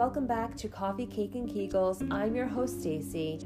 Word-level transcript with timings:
welcome 0.00 0.26
back 0.26 0.56
to 0.56 0.66
Coffee, 0.66 1.04
Cake, 1.04 1.34
and 1.34 1.46
Kegels. 1.46 2.10
I'm 2.10 2.34
your 2.34 2.46
host, 2.46 2.80
Stacy, 2.80 3.38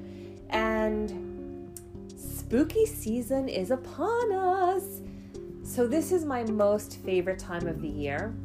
and 0.51 1.77
spooky 2.17 2.87
season 2.87 3.49
is 3.49 3.73
upon 3.73 4.31
us. 4.31 5.01
So, 5.65 5.89
this 5.89 6.13
is 6.13 6.25
my 6.25 6.45
most 6.45 6.99
favorite 6.99 7.41
time 7.41 7.67
of 7.67 7.83
the 7.83 7.89
year. 7.89 8.37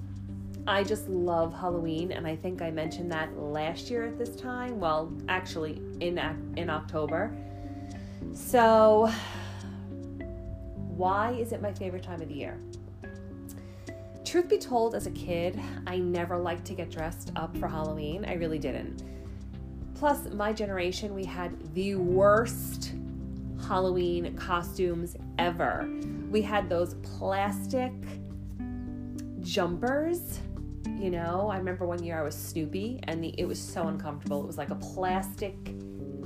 I 0.65 0.83
just 0.83 1.07
love 1.07 1.53
Halloween, 1.53 2.11
and 2.11 2.25
I 2.25 2.35
think 2.35 2.63
I 2.63 2.71
mentioned 2.71 3.11
that 3.11 3.37
last 3.37 3.91
year 3.91 4.07
at 4.07 4.17
this 4.17 4.35
time. 4.35 4.79
Well, 4.79 5.13
actually, 5.27 5.79
in 5.99 6.17
in 6.57 6.71
October. 6.71 7.37
So, 8.33 9.13
why 10.97 11.33
is 11.33 11.51
it 11.51 11.61
my 11.61 11.73
favorite 11.73 12.01
time 12.01 12.23
of 12.23 12.27
the 12.27 12.33
year? 12.33 12.59
Truth 14.29 14.47
be 14.47 14.59
told, 14.59 14.93
as 14.93 15.07
a 15.07 15.11
kid, 15.11 15.59
I 15.87 15.97
never 15.97 16.37
liked 16.37 16.63
to 16.65 16.75
get 16.75 16.91
dressed 16.91 17.31
up 17.35 17.57
for 17.57 17.67
Halloween. 17.67 18.25
I 18.25 18.35
really 18.35 18.59
didn't. 18.59 19.01
Plus, 19.95 20.29
my 20.31 20.53
generation, 20.53 21.15
we 21.15 21.25
had 21.25 21.73
the 21.73 21.95
worst 21.95 22.93
Halloween 23.67 24.35
costumes 24.35 25.15
ever. 25.39 25.89
We 26.29 26.43
had 26.43 26.69
those 26.69 26.93
plastic 27.01 27.91
jumpers. 29.39 30.41
You 30.99 31.09
know, 31.09 31.49
I 31.51 31.57
remember 31.57 31.87
one 31.87 32.03
year 32.03 32.19
I 32.19 32.21
was 32.21 32.35
Snoopy 32.35 32.99
and 33.05 33.23
the, 33.23 33.33
it 33.35 33.45
was 33.45 33.59
so 33.59 33.87
uncomfortable. 33.87 34.43
It 34.43 34.45
was 34.45 34.59
like 34.59 34.69
a 34.69 34.75
plastic 34.75 35.55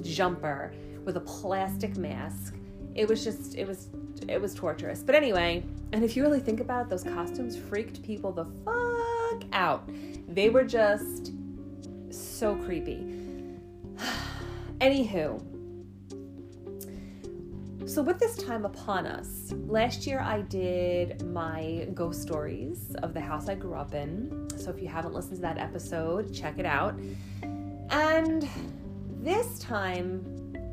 jumper 0.02 0.74
with 1.06 1.16
a 1.16 1.22
plastic 1.22 1.96
mask. 1.96 2.56
It 2.96 3.08
was 3.08 3.24
just, 3.24 3.56
it 3.56 3.66
was, 3.66 3.88
it 4.28 4.42
was 4.42 4.54
torturous. 4.54 5.04
But 5.04 5.16
anyway, 5.16 5.64
and 5.92 6.04
if 6.04 6.16
you 6.16 6.24
really 6.24 6.40
think 6.40 6.60
about 6.60 6.86
it, 6.86 6.90
those 6.90 7.04
costumes 7.04 7.58
freaked 7.58 8.02
people 8.04 8.32
the 8.32 8.46
fuck 8.66 9.44
out. 9.54 9.90
They 10.28 10.50
were 10.50 10.64
just 10.64 11.32
so 12.10 12.56
creepy. 12.56 13.06
Anywho, 14.80 15.42
so 17.86 18.02
with 18.02 18.18
this 18.18 18.38
time 18.38 18.66
upon 18.66 19.06
us, 19.06 19.54
last 19.68 20.08
year 20.08 20.22
I 20.22 20.42
did 20.42 21.22
my 21.28 21.88
ghost 21.94 22.22
stories 22.22 22.96
of 23.04 23.14
the 23.14 23.20
house 23.20 23.50
I 23.50 23.56
grew 23.56 23.76
up 23.76 23.94
in. 23.94 24.48
So 24.56 24.70
if 24.70 24.82
you 24.82 24.88
haven't 24.88 25.14
listened 25.14 25.36
to 25.36 25.42
that 25.42 25.58
episode, 25.58 26.34
check 26.34 26.60
it 26.60 26.66
out. 26.66 26.98
And 27.90 28.48
this 29.22 29.60
time 29.60 30.24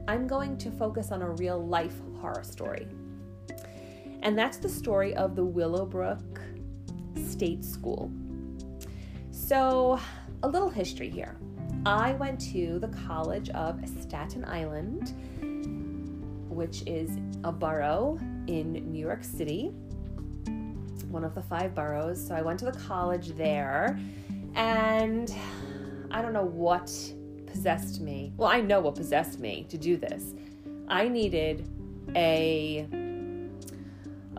I'm 0.07 0.27
going 0.27 0.57
to 0.59 0.70
focus 0.70 1.11
on 1.11 1.23
a 1.23 1.31
real 1.31 1.64
life 1.64 2.01
horror 2.20 2.45
story. 2.45 2.87
And 4.23 4.39
that's 4.39 4.59
the 4.59 4.69
story 4.69 5.15
of 5.17 5.35
the 5.35 5.45
Willowbrook 5.45 6.41
State 7.17 7.65
School. 7.65 8.11
So, 9.31 9.99
a 10.43 10.49
little 10.49 10.69
history 10.69 11.09
here. 11.09 11.37
I 11.87 12.13
went 12.13 12.41
to 12.53 12.79
the 12.79 12.89
College 12.89 13.48
of 13.51 13.81
Staten 14.01 14.45
Island, 14.45 15.15
which 16.48 16.83
is 16.87 17.11
a 17.45 17.51
borough 17.51 18.19
in 18.47 18.73
New 18.93 19.01
York 19.01 19.25
City, 19.25 19.73
one 21.09 21.25
of 21.25 21.35
the 21.35 21.43
five 21.43 21.75
boroughs. 21.75 22.25
So, 22.25 22.35
I 22.35 22.43
went 22.43 22.59
to 22.61 22.67
the 22.67 22.79
college 22.79 23.31
there, 23.31 23.98
and 24.55 25.35
I 26.11 26.21
don't 26.21 26.35
know 26.35 26.45
what 26.45 26.93
possessed 27.47 28.01
me. 28.01 28.33
Well, 28.37 28.51
I 28.51 28.61
know 28.61 28.81
what 28.81 28.95
possessed 28.95 29.41
me 29.41 29.67
to 29.71 29.79
do 29.79 29.97
this. 29.97 30.35
I 30.89 31.09
needed 31.09 31.67
a 32.15 32.87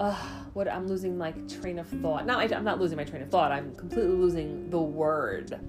uh, 0.02 0.16
what 0.54 0.68
I'm 0.68 0.88
losing 0.88 1.16
my 1.16 1.32
train 1.48 1.78
of 1.78 1.88
thought. 1.88 2.26
Now 2.26 2.40
I'm 2.40 2.64
not 2.64 2.80
losing 2.80 2.98
my 2.98 3.04
train 3.04 3.22
of 3.22 3.30
thought. 3.30 3.52
I'm 3.52 3.76
completely 3.76 4.16
losing 4.16 4.68
the 4.72 4.80
word. 4.80 5.60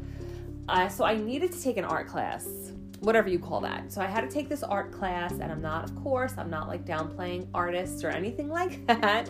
Uh, 0.69 0.89
so 0.89 1.05
I 1.05 1.17
needed 1.17 1.53
to 1.53 1.63
take 1.63 1.77
an 1.77 1.85
art 1.85 2.09
class, 2.09 2.73
whatever 3.01 3.29
you 3.29 3.39
call 3.39 3.61
that. 3.61 3.93
So 3.93 4.01
I 4.01 4.07
had 4.07 4.23
to 4.23 4.29
take 4.29 4.49
this 4.49 4.63
art 4.63 4.91
class, 4.91 5.33
and 5.33 5.53
I'm 5.53 5.61
not, 5.61 5.85
of 5.85 5.95
course, 6.03 6.33
I'm 6.39 6.49
not 6.49 6.67
like 6.67 6.87
downplaying 6.87 7.49
artists 7.53 8.05
or 8.05 8.09
anything 8.09 8.49
like 8.61 8.87
that. 8.87 9.29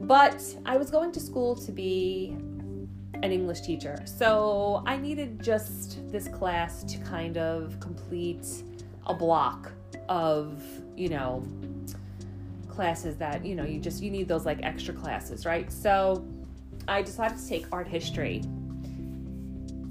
But 0.00 0.42
I 0.64 0.78
was 0.78 0.90
going 0.90 1.12
to 1.12 1.20
school 1.20 1.54
to 1.56 1.70
be 1.70 2.30
an 3.22 3.30
English 3.30 3.60
teacher. 3.60 4.02
So 4.06 4.82
I 4.86 4.96
needed 4.96 5.42
just 5.42 6.10
this 6.10 6.28
class 6.28 6.82
to 6.84 6.98
kind 6.98 7.36
of 7.36 7.78
complete 7.78 8.46
a 9.06 9.12
block 9.12 9.70
of, 10.08 10.62
you 10.96 11.10
know, 11.10 11.46
classes 12.74 13.16
that 13.16 13.44
you 13.44 13.54
know 13.54 13.64
you 13.64 13.78
just 13.78 14.02
you 14.02 14.10
need 14.10 14.28
those 14.28 14.44
like 14.44 14.60
extra 14.62 14.94
classes 14.94 15.46
right? 15.46 15.72
So 15.72 16.26
i 16.88 17.02
decided 17.02 17.38
to 17.38 17.48
take 17.48 17.66
art 17.72 17.88
history. 17.88 18.42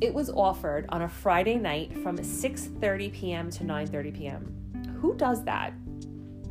It 0.01 0.13
was 0.13 0.29
offered 0.29 0.85
on 0.89 1.03
a 1.03 1.09
friday 1.09 1.55
night 1.55 1.93
from 2.03 2.17
6.30 2.17 3.13
p.m 3.13 3.49
to 3.51 3.63
9.30 3.63 4.17
p.m 4.17 4.97
who 5.01 5.15
does 5.15 5.43
that? 5.43 5.73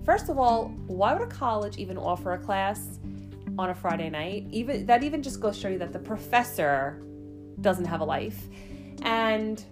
First 0.04 0.28
of 0.28 0.38
all 0.38 0.68
why 0.86 1.12
would 1.14 1.22
a 1.22 1.26
college 1.26 1.76
even 1.78 1.96
offer 1.98 2.32
a 2.32 2.38
class 2.38 2.98
on 3.58 3.70
a 3.70 3.74
friday 3.74 4.10
night? 4.10 4.46
Even 4.50 4.86
that 4.86 5.02
even 5.02 5.22
just 5.22 5.40
goes 5.40 5.56
to 5.56 5.60
show 5.62 5.68
you 5.68 5.78
that 5.78 5.92
the 5.92 5.98
professor 5.98 7.02
doesn't 7.60 7.84
have 7.84 8.00
a 8.00 8.04
life. 8.04 8.48
And 9.02 9.64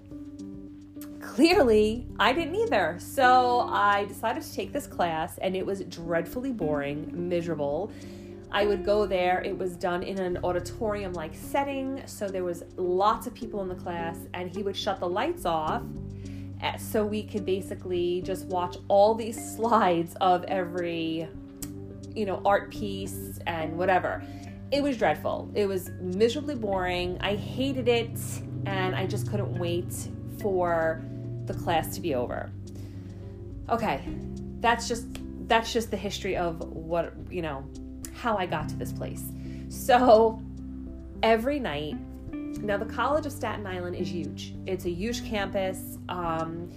clearly 1.21 2.07
I 2.19 2.33
didn't 2.33 2.57
either. 2.57 2.97
So 2.99 3.61
I 3.71 4.05
decided 4.07 4.43
to 4.43 4.53
take 4.53 4.73
this 4.73 4.87
class, 4.87 5.39
and 5.39 5.55
it 5.55 5.65
was 5.65 5.83
dreadfully 5.85 6.53
boring, 6.53 7.11
miserable. 7.29 7.91
I 8.53 8.67
would 8.67 8.85
go 8.85 9.07
there. 9.07 9.43
It 9.43 9.57
was 9.57 9.77
done 9.77 10.03
in 10.03 10.19
an 10.19 10.39
auditorium 10.43 11.13
like 11.13 11.35
setting, 11.35 12.03
so 12.07 12.29
there 12.29 12.45
was 12.45 12.65
lots 12.77 13.27
of 13.27 13.35
people 13.35 13.63
in 13.63 13.69
the 13.69 13.77
class, 13.77 14.17
and 14.35 14.51
he 14.51 14.63
would 14.63 14.77
shut 14.77 14.99
the 14.99 15.09
lights 15.09 15.45
off 15.45 15.83
eh, 16.63 16.77
so 16.77 17.05
we 17.05 17.23
could 17.23 17.47
basically 17.47 18.23
just 18.23 18.47
watch 18.47 18.77
all 18.89 19.15
these 19.15 19.37
slides 19.57 20.17
of 20.21 20.45
every 20.45 21.29
you 22.15 22.27
know 22.27 22.43
art 22.45 22.71
piece 22.71 23.39
and 23.47 23.77
whatever. 23.77 24.23
It 24.73 24.83
was 24.83 24.97
dreadful. 24.97 25.51
It 25.55 25.67
was 25.67 25.91
miserably 26.01 26.55
boring. 26.55 27.19
I 27.21 27.35
hated 27.35 27.89
it 27.89 28.19
and 28.67 28.95
I 28.95 29.07
just 29.07 29.29
couldn't 29.29 29.59
wait 29.59 29.93
for 30.41 31.03
the 31.47 31.55
class 31.55 31.95
to 31.95 32.01
be 32.01 32.15
over. 32.15 32.51
Okay, 33.69 34.03
that's 34.61 34.89
just 34.89 35.07
that's 35.47 35.73
just 35.73 35.91
the 35.91 35.97
history 35.97 36.37
of 36.37 36.61
what 36.61 37.13
you 37.31 37.43
know 37.43 37.65
how 38.15 38.37
I 38.37 38.47
got 38.47 38.69
to 38.69 38.77
this 38.77 38.93
place. 38.93 39.25
So 39.69 40.41
every 41.23 41.59
night, 41.59 41.97
now 42.33 42.77
the 42.77 42.85
College 42.85 43.27
of 43.27 43.33
Staten 43.33 43.67
Island 43.67 43.97
is 43.97 44.09
huge. 44.09 44.55
It's 44.67 44.85
a 44.85 44.91
huge 44.91 45.25
campus. 45.25 45.99
Um, 46.09 46.71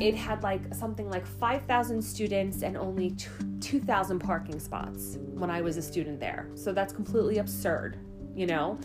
it 0.00 0.14
had 0.14 0.42
like 0.42 0.74
something 0.74 1.08
like 1.08 1.26
5,000 1.26 2.02
students 2.02 2.62
and 2.62 2.76
only 2.76 3.14
2,000 3.60 4.18
parking 4.18 4.58
spots 4.58 5.18
when 5.34 5.50
I 5.50 5.60
was 5.60 5.76
a 5.76 5.82
student 5.82 6.18
there. 6.18 6.48
So 6.54 6.72
that's 6.72 6.92
completely 6.92 7.38
absurd, 7.38 7.98
you 8.34 8.46
know? 8.46 8.78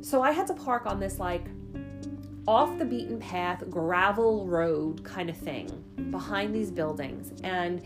So 0.00 0.22
I 0.22 0.30
had 0.30 0.46
to 0.46 0.54
park 0.54 0.86
on 0.86 1.00
this 1.00 1.18
like 1.18 1.44
off 2.46 2.78
the 2.78 2.84
beaten 2.84 3.18
path 3.18 3.68
gravel 3.68 4.46
road 4.46 5.02
kind 5.02 5.28
of 5.28 5.36
thing 5.36 5.68
behind 6.10 6.54
these 6.54 6.70
buildings. 6.70 7.32
And 7.42 7.82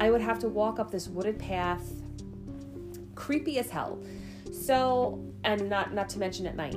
i 0.00 0.10
would 0.10 0.20
have 0.20 0.38
to 0.40 0.48
walk 0.48 0.78
up 0.78 0.90
this 0.90 1.08
wooded 1.08 1.38
path 1.38 1.82
creepy 3.14 3.58
as 3.58 3.70
hell. 3.70 4.02
So 4.52 5.24
and 5.44 5.68
not 5.68 5.94
not 5.94 6.08
to 6.10 6.18
mention 6.18 6.46
at 6.46 6.56
night. 6.56 6.76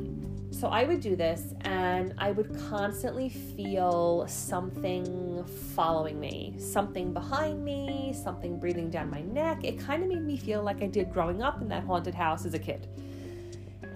So 0.51 0.69
i 0.69 0.85
would 0.85 1.01
do 1.01 1.15
this 1.15 1.53
and 1.61 2.15
i 2.17 2.31
would 2.31 2.57
constantly 2.69 3.29
feel 3.29 4.25
something 4.27 5.45
following 5.75 6.19
me 6.19 6.55
something 6.57 7.13
behind 7.13 7.63
me 7.63 8.15
something 8.23 8.59
breathing 8.59 8.89
down 8.89 9.11
my 9.11 9.21
neck. 9.21 9.63
It 9.63 9.77
kind 9.79 10.01
of 10.01 10.09
made 10.09 10.23
me 10.23 10.37
feel 10.37 10.63
like 10.63 10.81
i 10.81 10.87
did 10.87 11.13
growing 11.13 11.43
up 11.43 11.61
in 11.61 11.67
that 11.67 11.83
haunted 11.83 12.15
house 12.15 12.45
as 12.45 12.55
a 12.55 12.59
kid. 12.59 12.87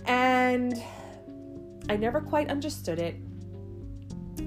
And 0.05 0.73
I 1.89 1.95
never 1.95 2.21
quite 2.21 2.49
understood 2.49 2.99
it 2.99 3.15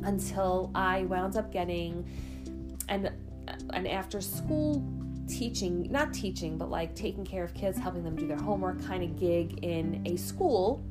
until 0.04 0.70
I 0.74 1.04
wound 1.04 1.36
up 1.36 1.52
getting 1.52 2.08
an 2.88 3.10
an 3.70 3.86
after 3.86 4.20
school 4.20 4.82
teaching, 5.28 5.90
not 5.90 6.12
teaching, 6.12 6.58
but 6.58 6.70
like 6.70 6.94
taking 6.94 7.24
care 7.24 7.44
of 7.44 7.54
kids, 7.54 7.78
helping 7.78 8.02
them 8.02 8.16
do 8.16 8.26
their 8.26 8.38
homework 8.38 8.84
kind 8.84 9.02
of 9.02 9.18
gig 9.18 9.58
in 9.62 10.02
a 10.06 10.16
school. 10.16 10.84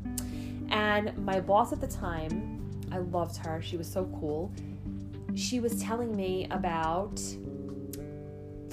And 0.70 1.16
my 1.18 1.40
boss 1.40 1.72
at 1.72 1.82
the 1.82 1.88
time, 1.88 2.60
I 2.92 3.00
loved 3.00 3.38
her. 3.38 3.62
She 3.62 3.78
was 3.78 3.92
so 3.92 4.06
cool. 4.20 4.52
She 5.36 5.60
was 5.60 5.82
telling 5.82 6.16
me 6.16 6.48
about 6.52 7.16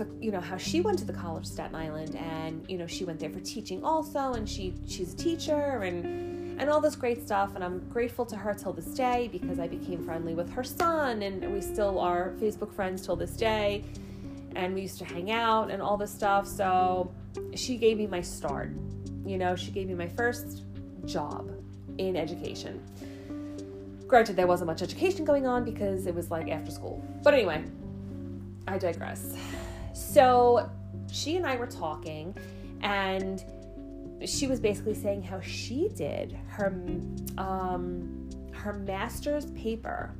the, 0.00 0.09
you 0.19 0.31
know 0.31 0.41
how 0.41 0.56
she 0.56 0.81
went 0.81 0.99
to 1.00 1.05
the 1.05 1.12
college 1.12 1.44
staten 1.44 1.75
island 1.75 2.17
and 2.17 2.65
you 2.71 2.79
know 2.79 2.87
she 2.87 3.05
went 3.05 3.21
there 3.21 3.29
for 3.29 3.41
teaching 3.41 3.85
also 3.85 4.33
and 4.33 4.49
she 4.49 4.75
she's 4.87 5.12
a 5.12 5.17
teacher 5.17 5.83
and 5.83 6.30
and 6.61 6.69
all 6.69 6.81
this 6.81 6.95
great 6.95 7.25
stuff. 7.25 7.55
And 7.55 7.65
I'm 7.65 7.89
grateful 7.89 8.27
to 8.27 8.37
her 8.37 8.53
till 8.55 8.75
this 8.75 8.87
day 8.87 9.29
because 9.33 9.59
I 9.59 9.67
became 9.67 10.05
friendly 10.05 10.35
with 10.35 10.53
her 10.53 10.62
son, 10.62 11.23
and 11.23 11.53
we 11.53 11.61
still 11.62 11.99
are 11.99 12.35
Facebook 12.39 12.73
friends 12.73 13.05
till 13.05 13.17
this 13.17 13.33
day. 13.33 13.83
And 14.55 14.75
we 14.75 14.83
used 14.83 14.99
to 14.99 15.07
hang 15.07 15.31
out 15.31 15.71
and 15.71 15.81
all 15.81 15.97
this 15.97 16.12
stuff. 16.12 16.47
So 16.47 17.11
she 17.55 17.79
gave 17.79 17.97
me 17.97 18.07
my 18.07 18.21
start. 18.21 18.73
You 19.25 19.39
know, 19.39 19.57
she 19.57 19.71
gave 19.71 19.89
me 19.89 19.95
my 19.95 20.09
first 20.09 20.65
job 21.07 21.51
in 21.97 22.15
education. 22.15 22.83
Granted, 24.07 24.37
there 24.37 24.47
wasn't 24.47 24.67
much 24.67 24.83
education 24.83 25.25
going 25.25 25.47
on 25.47 25.65
because 25.65 26.07
it 26.07 26.15
was 26.15 26.31
like 26.31 26.51
after 26.51 26.71
school. 26.71 27.03
But 27.23 27.33
anyway, 27.33 27.65
I 28.69 28.77
digress. 28.77 29.35
So 29.95 30.69
she 31.11 31.37
and 31.37 31.47
I 31.47 31.57
were 31.57 31.67
talking, 31.67 32.37
and 32.83 33.45
she 34.27 34.47
was 34.47 34.61
basically 34.61 34.95
saying 34.95 35.23
how 35.23 35.41
she 35.41 35.89
did 35.95 36.39
her 36.49 36.69
um, 37.39 38.29
her 38.53 38.75
master's 38.75 39.47
paper 39.53 40.15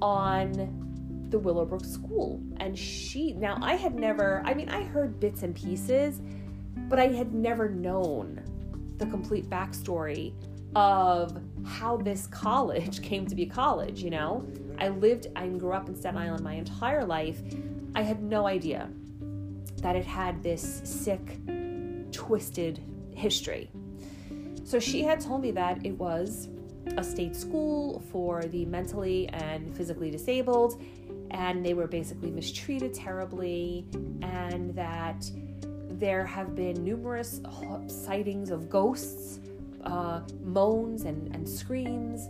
on 0.00 1.26
the 1.30 1.38
Willowbrook 1.38 1.84
School, 1.84 2.40
and 2.58 2.78
she 2.78 3.32
now 3.34 3.58
I 3.60 3.74
had 3.74 3.94
never 3.94 4.42
I 4.44 4.54
mean 4.54 4.68
I 4.68 4.82
heard 4.82 5.20
bits 5.20 5.42
and 5.42 5.54
pieces, 5.54 6.20
but 6.88 6.98
I 6.98 7.08
had 7.08 7.34
never 7.34 7.68
known 7.68 8.42
the 8.98 9.06
complete 9.06 9.48
backstory 9.50 10.32
of 10.76 11.40
how 11.64 11.96
this 11.96 12.26
college 12.28 13.02
came 13.08 13.26
to 13.26 13.34
be 13.34 13.46
college. 13.46 14.02
You 14.02 14.10
know, 14.10 14.46
I 14.78 14.88
lived 14.88 15.26
and 15.36 15.60
grew 15.60 15.72
up 15.72 15.88
in 15.88 15.96
Staten 15.96 16.18
Island 16.18 16.42
my 16.42 16.54
entire 16.54 17.04
life. 17.04 17.40
I 17.94 18.02
had 18.02 18.22
no 18.22 18.46
idea 18.46 18.88
that 19.82 19.96
it 19.96 20.06
had 20.06 20.42
this 20.42 20.80
sick, 20.84 21.38
twisted 22.10 22.80
history. 23.14 23.70
So 24.64 24.78
she 24.78 25.02
had 25.02 25.20
told 25.20 25.42
me 25.42 25.50
that 25.52 25.84
it 25.84 25.92
was 25.92 26.48
a 26.96 27.04
state 27.04 27.34
school 27.34 28.02
for 28.10 28.42
the 28.42 28.64
mentally 28.66 29.28
and 29.28 29.74
physically 29.76 30.10
disabled, 30.10 30.82
and 31.30 31.64
they 31.64 31.74
were 31.74 31.86
basically 31.86 32.30
mistreated 32.30 32.94
terribly, 32.94 33.86
and 34.22 34.74
that 34.74 35.30
there 35.90 36.24
have 36.24 36.54
been 36.54 36.84
numerous 36.84 37.40
sightings 37.86 38.50
of 38.50 38.68
ghosts, 38.68 39.40
uh, 39.84 40.20
moans, 40.42 41.04
and, 41.04 41.34
and 41.34 41.48
screams 41.48 42.28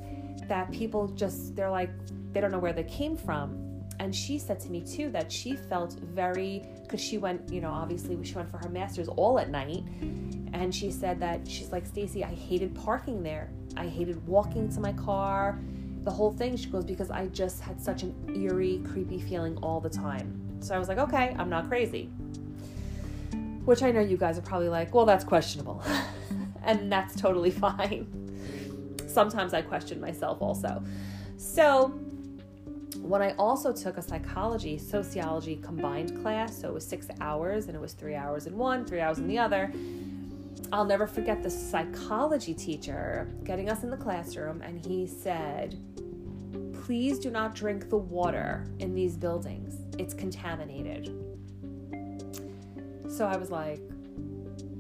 that 0.49 0.71
people 0.71 1.09
just, 1.09 1.57
they're 1.57 1.71
like, 1.71 1.91
they 2.33 2.41
don't 2.41 2.51
know 2.51 2.59
where 2.59 2.73
they 2.73 2.85
came 2.85 3.17
from. 3.17 3.83
And 4.01 4.15
she 4.15 4.39
said 4.39 4.61
to 4.61 4.71
me 4.71 4.81
too 4.81 5.09
that 5.11 5.31
she 5.31 5.57
felt 5.57 5.95
very, 6.01 6.67
because 6.95 7.05
she 7.05 7.19
went, 7.19 7.53
you 7.53 7.61
know, 7.61 7.73
obviously 7.73 8.17
she 8.23 8.35
went 8.35 8.49
for 8.49 8.59
her 8.59 8.69
master's 8.69 9.09
all 9.09 9.41
at 9.41 9.51
night. 9.51 9.83
And 10.53 10.73
she 10.73 10.93
said 10.93 11.19
that 11.19 11.41
she's 11.49 11.73
like, 11.73 11.87
Stacy, 11.87 12.23
I 12.23 12.33
hated 12.33 12.73
parking 12.73 13.21
there. 13.21 13.51
I 13.77 13.89
hated 13.89 14.25
walking 14.29 14.73
to 14.75 14.81
my 14.81 14.93
car. 14.93 15.59
The 16.05 16.13
whole 16.13 16.31
thing, 16.31 16.57
she 16.57 16.69
goes, 16.71 16.85
because 16.85 17.11
I 17.11 17.27
just 17.27 17.61
had 17.61 17.81
such 17.81 18.05
an 18.05 18.15
eerie, 18.33 18.81
creepy 18.93 19.19
feeling 19.19 19.57
all 19.57 19.81
the 19.81 19.91
time. 19.91 20.41
So 20.61 20.73
I 20.73 20.79
was 20.79 20.87
like, 20.87 20.99
okay, 20.99 21.35
I'm 21.37 21.51
not 21.51 21.67
crazy. 21.67 22.05
Which 23.65 23.83
I 23.83 23.91
know 23.91 24.01
you 24.01 24.17
guys 24.17 24.39
are 24.39 24.43
probably 24.43 24.69
like, 24.69 24.95
well, 24.95 25.05
that's 25.05 25.25
questionable. 25.25 25.83
and 26.63 26.93
that's 26.93 27.21
totally 27.21 27.51
fine. 27.67 28.07
Sometimes 29.09 29.53
I 29.53 29.63
question 29.63 30.01
myself 30.01 30.41
also. 30.41 30.81
So 31.39 31.99
when 33.05 33.21
I 33.21 33.33
also 33.33 33.71
took 33.71 33.99
a 33.99 34.03
psychology, 34.03 34.79
sociology 34.79 35.57
combined 35.57 36.23
class, 36.23 36.59
so 36.59 36.69
it 36.69 36.75
was 36.75 36.87
six 36.87 37.09
hours 37.21 37.67
and 37.67 37.77
it 37.77 37.81
was 37.81 37.93
three 37.93 38.15
hours 38.15 38.47
in 38.47 38.57
one, 38.57 38.87
three 38.87 39.01
hours 39.01 39.19
in 39.19 39.29
the 39.29 39.39
other. 39.39 39.71
I'll 40.73 40.87
never 40.87 41.07
forget 41.07 41.43
the 41.43 41.51
psychology 41.51 42.55
teacher 42.55 43.31
getting 43.45 43.69
us 43.69 43.83
in 43.83 43.91
the 43.91 43.97
classroom, 43.99 44.63
and 44.63 44.83
he 44.83 45.07
said, 45.07 45.79
Please 46.85 47.19
do 47.19 47.31
not 47.31 47.55
drink 47.55 47.91
the 47.91 47.99
water 47.99 48.67
in 48.79 48.95
these 48.95 49.19
buildings, 49.19 49.75
it's 49.99 50.15
contaminated. 50.15 51.09
So 53.07 53.27
I 53.27 53.37
was 53.37 53.51
like, 53.51 53.81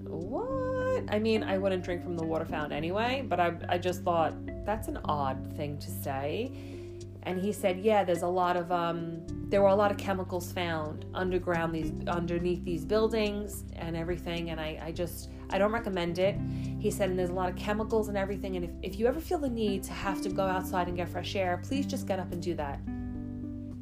What? 0.05 1.05
I 1.11 1.19
mean, 1.19 1.43
I 1.43 1.59
wouldn't 1.59 1.85
drink 1.85 2.03
from 2.03 2.17
the 2.17 2.25
water 2.25 2.47
fountain 2.47 2.73
anyway, 2.73 3.23
but 3.29 3.39
I, 3.39 3.53
I 3.69 3.77
just 3.77 4.03
thought 4.03 4.35
that's 4.65 4.89
an 4.89 4.99
odd 5.05 5.55
thing 5.59 5.77
to 5.77 5.91
say 5.91 6.81
and 7.27 7.41
he 7.41 7.53
said, 7.53 7.81
yeah, 7.81 8.05
there's 8.05 8.23
a 8.23 8.29
lot 8.29 8.57
of 8.57 8.71
um, 8.71 9.23
there 9.49 9.63
were 9.63 9.69
a 9.69 9.75
lot 9.75 9.91
of 9.91 9.97
chemicals 9.97 10.53
found 10.53 11.07
underground 11.15 11.75
these 11.75 11.93
underneath 12.09 12.65
these 12.65 12.85
buildings 12.85 13.65
and 13.77 13.97
everything, 13.97 14.51
and 14.51 14.61
I, 14.61 14.81
I 14.83 14.93
just 14.93 15.31
I 15.51 15.59
don't 15.59 15.73
recommend 15.73 16.19
it. 16.19 16.37
He 16.79 16.91
said, 16.91 17.11
and 17.11 17.19
there's 17.19 17.31
a 17.31 17.35
lot 17.35 17.49
of 17.49 17.57
chemicals 17.57 18.09
and 18.09 18.17
everything, 18.17 18.57
and 18.57 18.65
if, 18.65 18.71
if 18.83 18.99
you 18.99 19.07
ever 19.07 19.21
feel 19.21 19.39
the 19.39 19.49
need 19.49 19.83
to 19.85 19.93
have 19.93 20.21
to 20.23 20.29
go 20.29 20.45
outside 20.45 20.89
and 20.89 20.97
get 20.97 21.09
fresh 21.09 21.35
air, 21.35 21.61
please 21.63 21.87
just 21.87 22.07
get 22.07 22.19
up 22.19 22.31
and 22.33 22.43
do 22.43 22.55
that. 22.55 22.81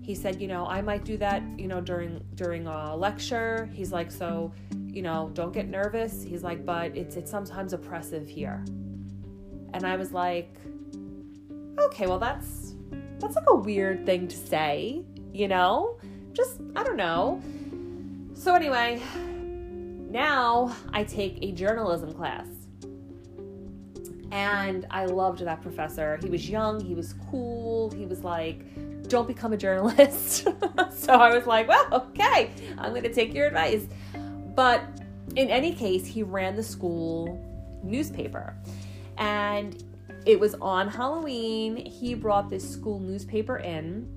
He 0.02 0.14
said, 0.14 0.40
you 0.40 0.48
know, 0.48 0.66
I 0.66 0.82
might 0.82 1.04
do 1.04 1.16
that, 1.18 1.42
you 1.56 1.68
know, 1.68 1.80
during 1.80 2.24
during 2.34 2.66
a 2.66 2.94
lecture. 2.96 3.68
He's 3.72 3.92
like, 3.92 4.10
so, 4.10 4.52
you 4.86 5.02
know, 5.02 5.30
don't 5.34 5.52
get 5.52 5.68
nervous. 5.68 6.22
He's 6.22 6.42
like, 6.42 6.64
but 6.66 6.96
it's 6.96 7.16
it's 7.16 7.30
sometimes 7.30 7.72
oppressive 7.72 8.28
here. 8.28 8.64
And 9.74 9.86
I 9.86 9.96
was 9.96 10.12
like, 10.12 10.58
okay, 11.78 12.06
well 12.06 12.18
that's 12.18 12.71
that's 13.22 13.36
like 13.36 13.48
a 13.48 13.54
weird 13.54 14.04
thing 14.04 14.28
to 14.28 14.36
say, 14.36 15.02
you 15.32 15.48
know? 15.48 15.96
Just, 16.32 16.60
I 16.74 16.82
don't 16.82 16.96
know. 16.96 17.40
So, 18.34 18.54
anyway, 18.54 19.00
now 20.10 20.74
I 20.92 21.04
take 21.04 21.38
a 21.40 21.52
journalism 21.52 22.12
class. 22.12 22.46
And 24.32 24.86
I 24.90 25.04
loved 25.06 25.40
that 25.40 25.60
professor. 25.62 26.18
He 26.22 26.30
was 26.30 26.48
young, 26.48 26.80
he 26.80 26.94
was 26.94 27.14
cool, 27.30 27.90
he 27.90 28.06
was 28.06 28.24
like, 28.24 28.64
don't 29.08 29.28
become 29.28 29.52
a 29.52 29.56
journalist. 29.56 30.48
so 30.90 31.12
I 31.12 31.34
was 31.34 31.46
like, 31.46 31.68
well, 31.68 31.86
okay, 31.92 32.50
I'm 32.78 32.90
going 32.90 33.02
to 33.02 33.12
take 33.12 33.34
your 33.34 33.46
advice. 33.46 33.86
But 34.54 34.82
in 35.36 35.48
any 35.48 35.74
case, 35.74 36.06
he 36.06 36.22
ran 36.22 36.56
the 36.56 36.62
school 36.62 37.38
newspaper. 37.84 38.56
And 39.18 39.84
it 40.24 40.38
was 40.38 40.54
on 40.60 40.88
Halloween. 40.88 41.76
He 41.76 42.14
brought 42.14 42.48
this 42.48 42.68
school 42.68 43.00
newspaper 43.00 43.58
in 43.58 44.08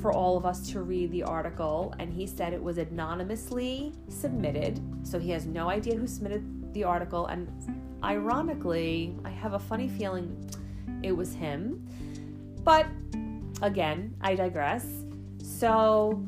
for 0.00 0.12
all 0.12 0.36
of 0.36 0.46
us 0.46 0.70
to 0.70 0.82
read 0.82 1.10
the 1.12 1.22
article, 1.22 1.94
and 1.98 2.12
he 2.12 2.26
said 2.26 2.52
it 2.52 2.62
was 2.62 2.78
anonymously 2.78 3.92
submitted. 4.08 4.80
So 5.02 5.18
he 5.18 5.30
has 5.30 5.46
no 5.46 5.68
idea 5.68 5.96
who 5.96 6.06
submitted 6.06 6.72
the 6.72 6.84
article. 6.84 7.26
And 7.26 7.48
ironically, 8.02 9.14
I 9.24 9.30
have 9.30 9.52
a 9.52 9.58
funny 9.58 9.88
feeling 9.88 10.50
it 11.02 11.12
was 11.12 11.34
him. 11.34 11.86
But 12.62 12.86
again, 13.60 14.14
I 14.22 14.34
digress. 14.34 14.86
So 15.42 16.24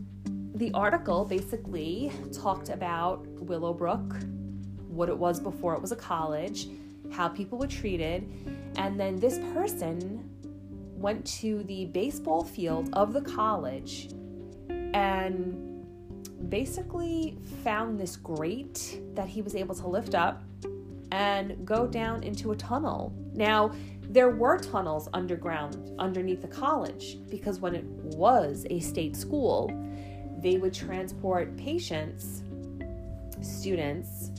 the 0.54 0.70
article 0.72 1.24
basically 1.24 2.12
talked 2.32 2.68
about 2.68 3.26
Willowbrook, 3.28 4.16
what 4.88 5.08
it 5.08 5.16
was 5.16 5.40
before 5.40 5.74
it 5.74 5.80
was 5.80 5.92
a 5.92 5.96
college, 5.96 6.68
how 7.12 7.28
people 7.28 7.58
were 7.58 7.66
treated, 7.66 8.30
and 8.76 8.98
then 8.98 9.18
this 9.18 9.38
person 9.54 10.28
went 10.96 11.24
to 11.26 11.62
the 11.64 11.86
baseball 11.86 12.42
field 12.44 12.88
of 12.92 13.12
the 13.12 13.20
college 13.20 14.08
and 14.94 15.62
basically 16.48 17.38
found 17.62 17.98
this 17.98 18.16
grate 18.16 19.00
that 19.14 19.28
he 19.28 19.42
was 19.42 19.54
able 19.54 19.74
to 19.74 19.86
lift 19.86 20.14
up 20.14 20.42
and 21.12 21.64
go 21.66 21.86
down 21.86 22.22
into 22.22 22.52
a 22.52 22.56
tunnel. 22.56 23.12
Now, 23.34 23.72
there 24.02 24.30
were 24.30 24.58
tunnels 24.58 25.08
underground 25.12 25.94
underneath 25.98 26.42
the 26.42 26.48
college 26.48 27.18
because 27.28 27.60
when 27.60 27.74
it 27.74 27.84
was 27.84 28.66
a 28.70 28.80
state 28.80 29.16
school, 29.16 29.70
they 30.38 30.58
would 30.58 30.72
transport 30.72 31.56
patients, 31.56 32.42
students, 33.40 34.30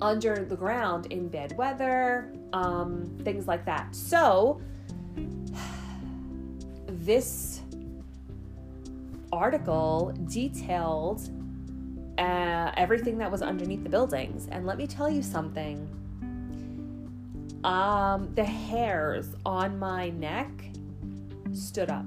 under 0.00 0.44
the 0.44 0.56
ground 0.56 1.06
in 1.06 1.28
bad 1.28 1.56
weather, 1.56 2.32
um, 2.52 3.18
things 3.22 3.46
like 3.46 3.64
that. 3.64 3.94
So, 3.94 4.60
this 6.86 7.62
article 9.32 10.14
detailed 10.26 11.30
uh, 12.18 12.72
everything 12.76 13.18
that 13.18 13.30
was 13.30 13.42
underneath 13.42 13.82
the 13.82 13.88
buildings. 13.88 14.48
And 14.50 14.66
let 14.66 14.76
me 14.76 14.86
tell 14.86 15.08
you 15.08 15.22
something 15.22 15.88
um, 17.64 18.32
the 18.34 18.44
hairs 18.44 19.34
on 19.44 19.78
my 19.78 20.10
neck 20.10 20.50
stood 21.52 21.90
up. 21.90 22.06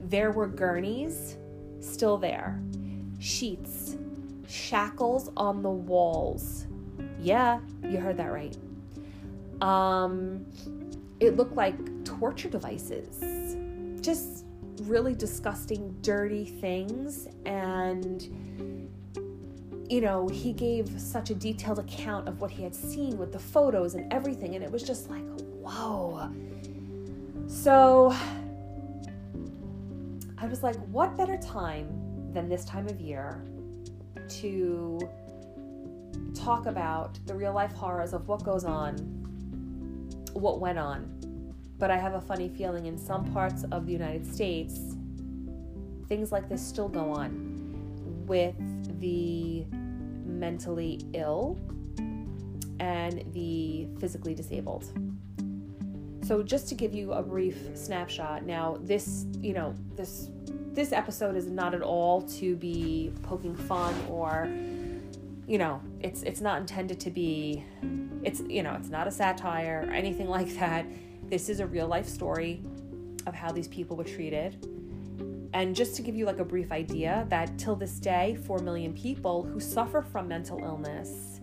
There 0.00 0.30
were 0.30 0.46
gurneys 0.46 1.36
still 1.80 2.16
there, 2.16 2.60
sheets, 3.18 3.96
shackles 4.48 5.30
on 5.36 5.62
the 5.62 5.70
walls 5.70 6.67
yeah, 7.20 7.60
you 7.82 7.98
heard 7.98 8.16
that 8.16 8.32
right. 8.32 8.56
Um, 9.60 10.46
it 11.20 11.36
looked 11.36 11.56
like 11.56 11.76
torture 12.04 12.48
devices, 12.48 13.56
just 14.00 14.44
really 14.82 15.14
disgusting, 15.14 15.96
dirty 16.02 16.44
things. 16.44 17.28
And, 17.44 18.22
you 19.90 20.00
know, 20.00 20.28
he 20.28 20.52
gave 20.52 20.88
such 21.00 21.30
a 21.30 21.34
detailed 21.34 21.80
account 21.80 22.28
of 22.28 22.40
what 22.40 22.50
he 22.50 22.62
had 22.62 22.74
seen 22.74 23.18
with 23.18 23.32
the 23.32 23.38
photos 23.38 23.94
and 23.94 24.12
everything. 24.12 24.54
And 24.54 24.64
it 24.64 24.70
was 24.70 24.82
just 24.82 25.10
like, 25.10 25.24
whoa. 25.60 26.30
So 27.48 28.14
I 30.38 30.46
was 30.46 30.62
like, 30.62 30.76
what 30.86 31.16
better 31.16 31.36
time 31.38 31.88
than 32.32 32.48
this 32.48 32.64
time 32.64 32.86
of 32.88 33.00
year 33.00 33.42
to 34.28 35.00
talk 36.34 36.66
about 36.66 37.18
the 37.26 37.34
real 37.34 37.52
life 37.52 37.72
horrors 37.72 38.12
of 38.12 38.28
what 38.28 38.44
goes 38.44 38.64
on, 38.64 38.96
what 40.32 40.60
went 40.60 40.78
on 40.78 41.14
But 41.78 41.90
I 41.90 41.96
have 41.96 42.14
a 42.14 42.20
funny 42.20 42.48
feeling 42.48 42.86
in 42.86 42.98
some 42.98 43.24
parts 43.32 43.64
of 43.70 43.86
the 43.86 43.92
United 43.92 44.26
States, 44.26 44.96
things 46.08 46.32
like 46.32 46.48
this 46.48 46.66
still 46.66 46.88
go 46.88 47.12
on 47.12 47.54
with 48.26 48.56
the 49.00 49.64
mentally 50.26 51.00
ill 51.14 51.58
and 52.80 53.24
the 53.32 53.88
physically 54.00 54.34
disabled. 54.34 54.86
So 56.24 56.42
just 56.42 56.68
to 56.68 56.74
give 56.74 56.92
you 56.92 57.12
a 57.12 57.22
brief 57.22 57.56
snapshot, 57.74 58.44
now 58.44 58.78
this, 58.80 59.26
you 59.40 59.54
know, 59.54 59.74
this 59.94 60.30
this 60.72 60.92
episode 60.92 61.34
is 61.34 61.46
not 61.46 61.74
at 61.74 61.82
all 61.82 62.22
to 62.22 62.54
be 62.56 63.12
poking 63.22 63.56
fun 63.56 63.94
or 64.08 64.48
you 65.46 65.56
know, 65.58 65.80
it's 66.00 66.22
it's 66.22 66.40
not 66.40 66.60
intended 66.60 67.00
to 67.00 67.10
be 67.10 67.64
it's 68.22 68.42
you 68.48 68.62
know, 68.62 68.74
it's 68.74 68.88
not 68.88 69.06
a 69.06 69.10
satire 69.10 69.84
or 69.86 69.92
anything 69.92 70.28
like 70.38 70.54
that. 70.58 70.86
This 71.28 71.48
is 71.48 71.60
a 71.60 71.66
real 71.66 71.86
life 71.86 72.08
story 72.08 72.62
of 73.26 73.34
how 73.34 73.52
these 73.52 73.68
people 73.68 73.96
were 73.96 74.04
treated. 74.04 74.66
And 75.54 75.74
just 75.74 75.96
to 75.96 76.02
give 76.02 76.14
you 76.14 76.26
like 76.26 76.38
a 76.40 76.44
brief 76.44 76.70
idea 76.72 77.26
that 77.30 77.58
till 77.58 77.74
this 77.74 77.98
day 77.98 78.38
4 78.46 78.58
million 78.58 78.92
people 78.92 79.42
who 79.44 79.60
suffer 79.60 80.02
from 80.02 80.28
mental 80.28 80.58
illness 80.58 81.40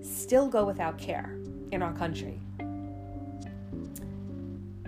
still 0.00 0.48
go 0.48 0.64
without 0.64 0.96
care 0.96 1.36
in 1.72 1.82
our 1.82 1.92
country. 1.92 2.40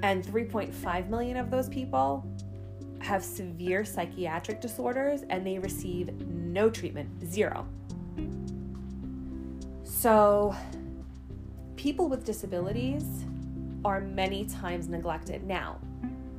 And 0.02 0.24
3.5 0.24 1.08
million 1.08 1.36
of 1.36 1.50
those 1.50 1.68
people 1.68 2.24
have 3.00 3.24
severe 3.24 3.84
psychiatric 3.84 4.60
disorders 4.60 5.22
and 5.28 5.46
they 5.46 5.58
receive 5.58 6.12
no 6.26 6.70
treatment, 6.70 7.08
zero. 7.26 7.66
So, 10.00 10.54
people 11.74 12.08
with 12.08 12.24
disabilities 12.24 13.02
are 13.84 14.00
many 14.00 14.44
times 14.44 14.86
neglected. 14.86 15.42
Now, 15.42 15.80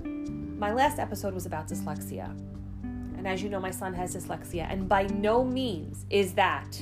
my 0.02 0.72
last 0.72 0.98
episode 0.98 1.34
was 1.34 1.46
about 1.46 1.68
dyslexia. 1.68 2.30
And 3.18 3.28
as 3.28 3.44
you 3.44 3.50
know, 3.50 3.60
my 3.60 3.70
son 3.70 3.94
has 3.96 4.16
dyslexia, 4.16 4.66
and 4.72 4.88
by 4.88 5.08
no 5.08 5.44
means 5.44 6.06
is 6.10 6.32
that 6.36 6.82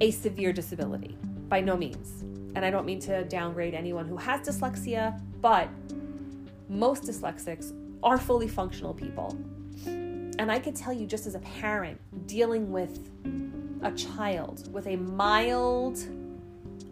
a 0.00 0.12
severe 0.12 0.52
disability. 0.52 1.18
By 1.48 1.60
no 1.60 1.76
means. 1.76 2.22
And 2.54 2.64
I 2.64 2.70
don't 2.70 2.86
mean 2.86 3.00
to 3.00 3.24
downgrade 3.24 3.74
anyone 3.74 4.06
who 4.06 4.16
has 4.16 4.46
dyslexia, 4.46 5.20
but 5.40 5.68
most 6.68 7.02
dyslexics 7.02 7.72
are 8.04 8.16
fully 8.16 8.46
functional 8.46 8.94
people. 8.94 9.36
And 9.86 10.52
I 10.52 10.60
could 10.60 10.76
tell 10.76 10.92
you, 10.92 11.08
just 11.08 11.26
as 11.26 11.34
a 11.34 11.40
parent 11.40 12.00
dealing 12.28 12.70
with 12.70 13.10
a 13.82 13.92
child 13.92 14.72
with 14.72 14.86
a 14.86 14.96
mild 14.96 15.98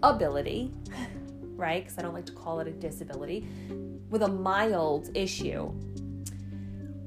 ability, 0.03 0.73
right? 1.57 1.85
Because 1.85 1.99
I 1.99 2.03
don't 2.03 2.15
like 2.15 2.27
to 2.27 2.33
call 2.33 2.61
it 2.61 2.69
a 2.69 2.73
disability, 2.73 3.47
with 4.11 4.23
a 4.23 4.29
mild 4.29 5.11
issue, 5.15 5.73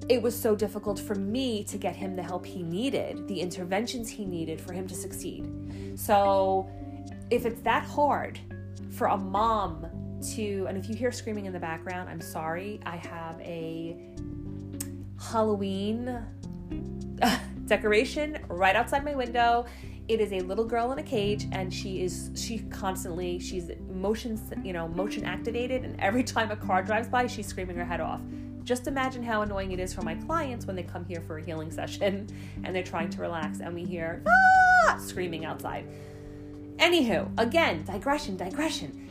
it 0.10 0.22
was 0.22 0.40
so 0.40 0.56
difficult 0.56 1.00
for 1.00 1.16
me 1.16 1.64
to 1.66 1.78
get 1.78 1.96
him 1.96 2.16
the 2.16 2.24
help 2.24 2.46
he 2.46 2.64
needed, 2.64 3.28
the 3.28 3.40
interventions 3.40 4.10
he 4.10 4.26
needed 4.26 4.60
for 4.60 4.74
him 4.74 4.88
to 4.88 4.96
succeed. 4.96 5.46
So, 5.96 6.70
if 7.30 7.46
it's 7.46 7.62
that 7.62 7.84
hard 7.84 8.40
for 8.90 9.08
a 9.08 9.18
mom 9.18 9.88
to, 10.36 10.66
and 10.68 10.78
if 10.78 10.90
you 10.90 10.96
hear 10.96 11.12
screaming 11.12 11.46
in 11.46 11.54
the 11.54 11.60
background, 11.60 12.10
I'm 12.10 12.22
sorry. 12.22 12.80
I 12.86 12.98
have 12.98 13.40
a 13.40 13.96
Halloween 15.20 16.20
decoration 17.72 18.38
right 18.50 18.76
outside 18.76 19.06
my 19.06 19.16
window. 19.16 19.66
It 20.10 20.20
is 20.20 20.34
a 20.34 20.42
little 20.42 20.66
girl 20.66 20.92
in 20.92 21.00
a 21.00 21.04
cage, 21.04 21.48
and 21.54 21.74
she 21.74 22.02
is 22.02 22.30
she 22.36 22.60
constantly 22.70 23.40
she's 23.40 23.72
motion 23.90 24.38
you 24.62 24.74
know 24.74 24.90
motion 24.90 25.24
activated, 25.24 25.86
and 25.86 25.98
every 26.02 26.22
time 26.22 26.52
a 26.52 26.58
car 26.58 26.84
drives 26.84 27.08
by, 27.08 27.28
she's 27.28 27.48
screaming 27.48 27.78
her 27.78 27.86
head 27.86 28.02
off. 28.02 28.20
Just 28.66 28.88
imagine 28.88 29.24
how 29.24 29.42
annoying 29.42 29.72
it 29.72 29.80
is 29.80 29.94
for 29.94 30.02
my 30.02 30.16
clients 30.16 30.66
when 30.66 30.76
they 30.76 30.84
come 30.84 31.06
here 31.06 31.22
for 31.22 31.38
a 31.38 31.44
healing 31.44 31.72
session 31.72 32.28
and 32.66 32.76
they're 32.76 32.84
trying 32.84 33.10
to 33.10 33.22
relax, 33.22 33.62
and 33.62 33.74
we 33.74 33.86
hear 33.86 34.22
ah! 34.28 34.98
screaming 34.98 35.46
outside. 35.46 35.88
Anywho, 36.76 37.32
again, 37.38 37.86
digression, 37.86 38.36
digression. 38.36 39.10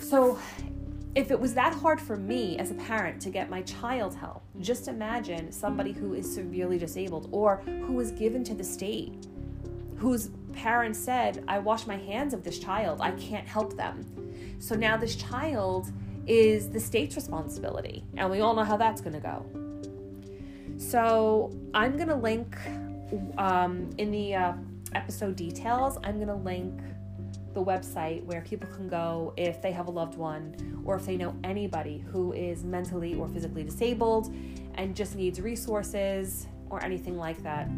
So, 0.00 0.38
if 1.14 1.30
it 1.30 1.38
was 1.38 1.52
that 1.54 1.74
hard 1.74 2.00
for 2.00 2.16
me 2.16 2.58
as 2.58 2.70
a 2.70 2.74
parent 2.74 3.20
to 3.22 3.30
get 3.30 3.50
my 3.50 3.60
child 3.62 4.14
help, 4.14 4.42
just 4.60 4.88
imagine 4.88 5.52
somebody 5.52 5.92
who 5.92 6.14
is 6.14 6.32
severely 6.32 6.78
disabled 6.78 7.28
or 7.32 7.56
who 7.66 7.92
was 7.92 8.12
given 8.12 8.42
to 8.44 8.54
the 8.54 8.64
state, 8.64 9.26
whose 9.96 10.30
parents 10.54 10.98
said, 10.98 11.44
I 11.46 11.58
wash 11.58 11.86
my 11.86 11.96
hands 11.96 12.32
of 12.32 12.42
this 12.42 12.58
child, 12.58 13.00
I 13.02 13.10
can't 13.12 13.46
help 13.46 13.76
them. 13.76 14.06
So 14.58 14.74
now 14.74 14.96
this 14.96 15.16
child 15.16 15.92
is 16.26 16.70
the 16.70 16.80
state's 16.80 17.14
responsibility, 17.14 18.04
and 18.16 18.30
we 18.30 18.40
all 18.40 18.54
know 18.54 18.64
how 18.64 18.78
that's 18.78 19.02
gonna 19.02 19.20
go. 19.20 19.44
So 20.78 21.52
I'm 21.74 21.98
gonna 21.98 22.18
link 22.18 22.56
um, 23.36 23.90
in 23.98 24.10
the 24.10 24.34
uh, 24.34 24.52
episode 24.94 25.36
details, 25.36 25.98
I'm 26.04 26.18
gonna 26.18 26.36
link 26.36 26.80
the 27.54 27.62
website 27.62 28.24
where 28.24 28.40
people 28.42 28.68
can 28.70 28.88
go 28.88 29.32
if 29.36 29.60
they 29.60 29.72
have 29.72 29.88
a 29.88 29.90
loved 29.90 30.16
one 30.16 30.82
or 30.84 30.96
if 30.96 31.06
they 31.06 31.16
know 31.16 31.34
anybody 31.44 31.98
who 31.98 32.32
is 32.32 32.64
mentally 32.64 33.14
or 33.14 33.28
physically 33.28 33.62
disabled 33.62 34.34
and 34.74 34.96
just 34.96 35.16
needs 35.16 35.40
resources 35.40 36.46
or 36.70 36.82
anything 36.84 37.18
like 37.18 37.42
that. 37.42 37.68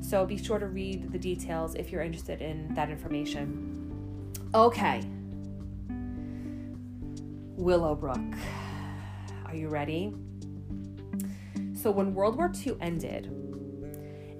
So 0.00 0.26
be 0.26 0.36
sure 0.36 0.58
to 0.58 0.66
read 0.66 1.10
the 1.12 1.18
details 1.18 1.74
if 1.74 1.90
you're 1.90 2.02
interested 2.02 2.42
in 2.42 2.72
that 2.74 2.90
information. 2.90 4.30
Okay. 4.54 5.02
Willowbrook. 7.56 8.20
Are 9.46 9.54
you 9.54 9.68
ready? 9.68 10.12
So, 11.74 11.90
when 11.90 12.14
World 12.14 12.36
War 12.36 12.50
II 12.64 12.76
ended, 12.80 13.30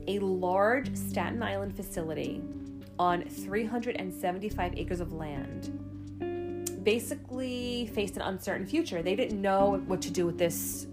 a 0.09 0.19
large 0.19 0.95
Staten 0.97 1.43
Island 1.43 1.76
facility 1.76 2.43
on 2.99 3.23
375 3.25 4.75
acres 4.77 5.01
of 5.01 5.13
land 5.13 5.81
basically 6.85 7.91
faced 7.95 8.17
an 8.17 8.23
uncertain 8.23 8.67
future. 8.67 9.03
They 9.03 9.17
didn't 9.17 9.41
know 9.41 9.83
what 9.87 10.03
to 10.03 10.11
do 10.11 10.27
with 10.27 10.39
this 10.39 10.87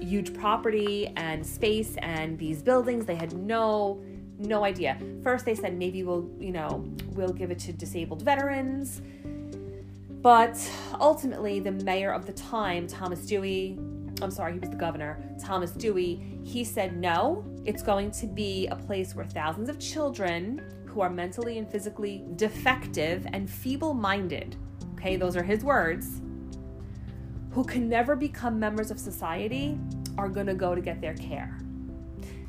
huge 0.00 0.32
property 0.34 1.12
and 1.16 1.46
space 1.46 1.96
and 1.98 2.38
these 2.38 2.62
buildings. 2.62 3.04
They 3.06 3.14
had 3.14 3.34
no 3.34 4.02
no 4.40 4.64
idea. 4.64 4.96
First 5.22 5.44
they 5.44 5.54
said 5.56 5.76
maybe 5.76 6.04
we'll, 6.04 6.30
you 6.38 6.52
know, 6.52 6.88
we'll 7.10 7.32
give 7.32 7.50
it 7.50 7.58
to 7.60 7.72
disabled 7.72 8.22
veterans. 8.22 9.02
But 10.22 10.56
ultimately 11.00 11.60
the 11.60 11.72
mayor 11.72 12.12
of 12.12 12.24
the 12.24 12.32
time, 12.32 12.86
Thomas 12.86 13.26
Dewey, 13.26 13.76
I'm 14.22 14.30
sorry, 14.30 14.52
he 14.52 14.58
was 14.60 14.70
the 14.70 14.76
governor, 14.76 15.20
Thomas 15.42 15.72
Dewey, 15.72 16.40
he 16.44 16.62
said 16.62 16.96
no, 16.96 17.44
it's 17.64 17.82
going 17.82 18.12
to 18.12 18.26
be 18.26 18.68
a 18.68 18.76
place 18.76 19.14
where 19.14 19.24
thousands 19.24 19.68
of 19.68 19.78
children 19.80 20.62
who 20.88 21.00
are 21.00 21.10
mentally 21.10 21.58
and 21.58 21.70
physically 21.70 22.24
defective 22.36 23.26
and 23.32 23.48
feeble 23.48 23.94
minded, 23.94 24.56
okay, 24.94 25.16
those 25.16 25.36
are 25.36 25.42
his 25.42 25.62
words, 25.62 26.20
who 27.52 27.64
can 27.64 27.88
never 27.88 28.16
become 28.16 28.58
members 28.58 28.90
of 28.90 28.98
society 28.98 29.78
are 30.16 30.28
going 30.28 30.46
to 30.46 30.54
go 30.54 30.74
to 30.74 30.80
get 30.80 31.00
their 31.00 31.14
care. 31.14 31.58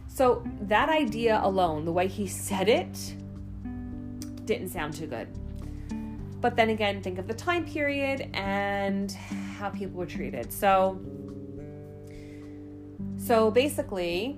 So 0.08 0.44
that 0.62 0.90
idea 0.90 1.40
alone, 1.44 1.86
the 1.86 1.92
way 1.92 2.08
he 2.08 2.28
said 2.28 2.68
it, 2.68 3.16
didn't 4.46 4.70
sound 4.70 4.94
too 4.94 5.08
good. 5.08 5.28
But 6.42 6.56
then 6.56 6.70
again, 6.70 7.02
think 7.02 7.20
of 7.20 7.28
the 7.28 7.34
time 7.34 7.66
period 7.66 8.30
and 8.34 9.12
how 9.58 9.70
people 9.70 9.98
were 9.98 10.06
treated. 10.06 10.52
So 10.52 11.00
so 13.18 13.52
basically, 13.52 14.38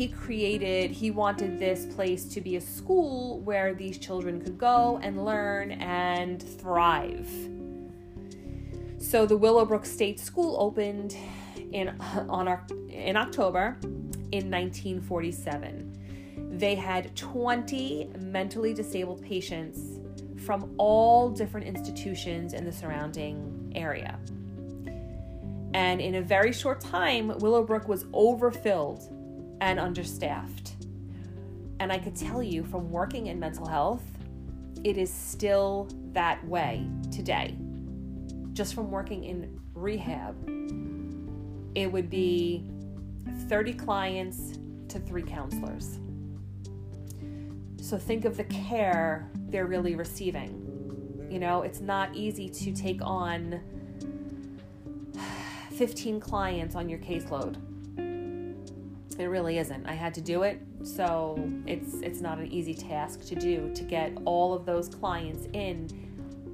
he 0.00 0.08
created, 0.08 0.90
he 0.90 1.10
wanted 1.10 1.58
this 1.58 1.84
place 1.84 2.24
to 2.24 2.40
be 2.40 2.56
a 2.56 2.60
school 2.60 3.38
where 3.40 3.74
these 3.74 3.98
children 3.98 4.40
could 4.40 4.56
go 4.56 4.98
and 5.02 5.26
learn 5.26 5.72
and 5.72 6.42
thrive. 6.42 7.28
So 8.96 9.26
the 9.26 9.36
Willowbrook 9.36 9.84
State 9.84 10.18
School 10.18 10.56
opened 10.58 11.14
in 11.72 11.88
on 12.30 12.48
our, 12.48 12.66
in 12.88 13.14
October 13.14 13.76
in 14.32 14.50
1947. 14.50 16.48
They 16.58 16.76
had 16.76 17.14
20 17.14 18.12
mentally 18.20 18.72
disabled 18.72 19.20
patients 19.20 20.00
from 20.46 20.72
all 20.78 21.28
different 21.28 21.66
institutions 21.66 22.54
in 22.54 22.64
the 22.64 22.72
surrounding 22.72 23.70
area. 23.76 24.18
And 25.74 26.00
in 26.00 26.14
a 26.14 26.22
very 26.22 26.54
short 26.54 26.80
time, 26.80 27.36
Willowbrook 27.40 27.86
was 27.86 28.06
overfilled 28.14 29.19
and 29.60 29.78
understaffed. 29.78 30.76
And 31.80 31.92
I 31.92 31.98
could 31.98 32.16
tell 32.16 32.42
you 32.42 32.64
from 32.64 32.90
working 32.90 33.28
in 33.28 33.38
mental 33.38 33.66
health, 33.66 34.02
it 34.84 34.96
is 34.96 35.12
still 35.12 35.88
that 36.12 36.46
way 36.46 36.86
today. 37.10 37.56
Just 38.52 38.74
from 38.74 38.90
working 38.90 39.24
in 39.24 39.60
rehab, 39.74 40.36
it 41.74 41.90
would 41.90 42.10
be 42.10 42.64
30 43.48 43.74
clients 43.74 44.58
to 44.88 44.98
three 44.98 45.22
counselors. 45.22 45.98
So 47.80 47.96
think 47.96 48.24
of 48.24 48.36
the 48.36 48.44
care 48.44 49.30
they're 49.48 49.66
really 49.66 49.94
receiving. 49.94 51.28
You 51.30 51.38
know, 51.38 51.62
it's 51.62 51.80
not 51.80 52.14
easy 52.14 52.48
to 52.48 52.72
take 52.72 53.00
on 53.02 53.60
15 55.72 56.20
clients 56.20 56.74
on 56.74 56.88
your 56.88 56.98
caseload. 56.98 57.56
It 59.20 59.26
really 59.26 59.58
isn't. 59.58 59.86
I 59.86 59.92
had 59.92 60.14
to 60.14 60.22
do 60.22 60.44
it, 60.44 60.62
so 60.82 61.38
it's 61.66 62.00
it's 62.00 62.22
not 62.22 62.38
an 62.38 62.50
easy 62.50 62.72
task 62.72 63.20
to 63.26 63.34
do 63.34 63.70
to 63.74 63.84
get 63.84 64.16
all 64.24 64.54
of 64.54 64.64
those 64.64 64.88
clients 64.88 65.46
in 65.52 65.88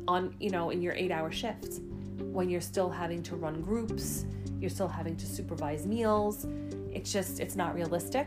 on, 0.08 0.34
you 0.40 0.50
know, 0.50 0.70
in 0.70 0.82
your 0.82 0.94
8-hour 0.94 1.30
shifts 1.30 1.80
when 2.18 2.50
you're 2.50 2.60
still 2.60 2.90
having 2.90 3.22
to 3.22 3.36
run 3.36 3.62
groups, 3.62 4.24
you're 4.60 4.70
still 4.70 4.88
having 4.88 5.16
to 5.16 5.26
supervise 5.26 5.86
meals. 5.86 6.46
It's 6.92 7.12
just 7.12 7.38
it's 7.38 7.54
not 7.54 7.72
realistic. 7.72 8.26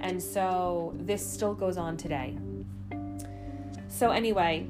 And 0.00 0.22
so 0.22 0.94
this 0.96 1.24
still 1.26 1.52
goes 1.54 1.76
on 1.76 1.98
today. 1.98 2.38
So 3.88 4.10
anyway, 4.10 4.66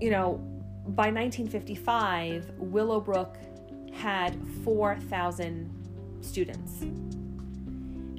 you 0.00 0.10
know, 0.10 0.40
by 0.88 1.10
1955, 1.10 2.52
Willowbrook 2.56 3.36
had 3.92 4.38
4,000 4.64 5.70
students. 6.22 6.84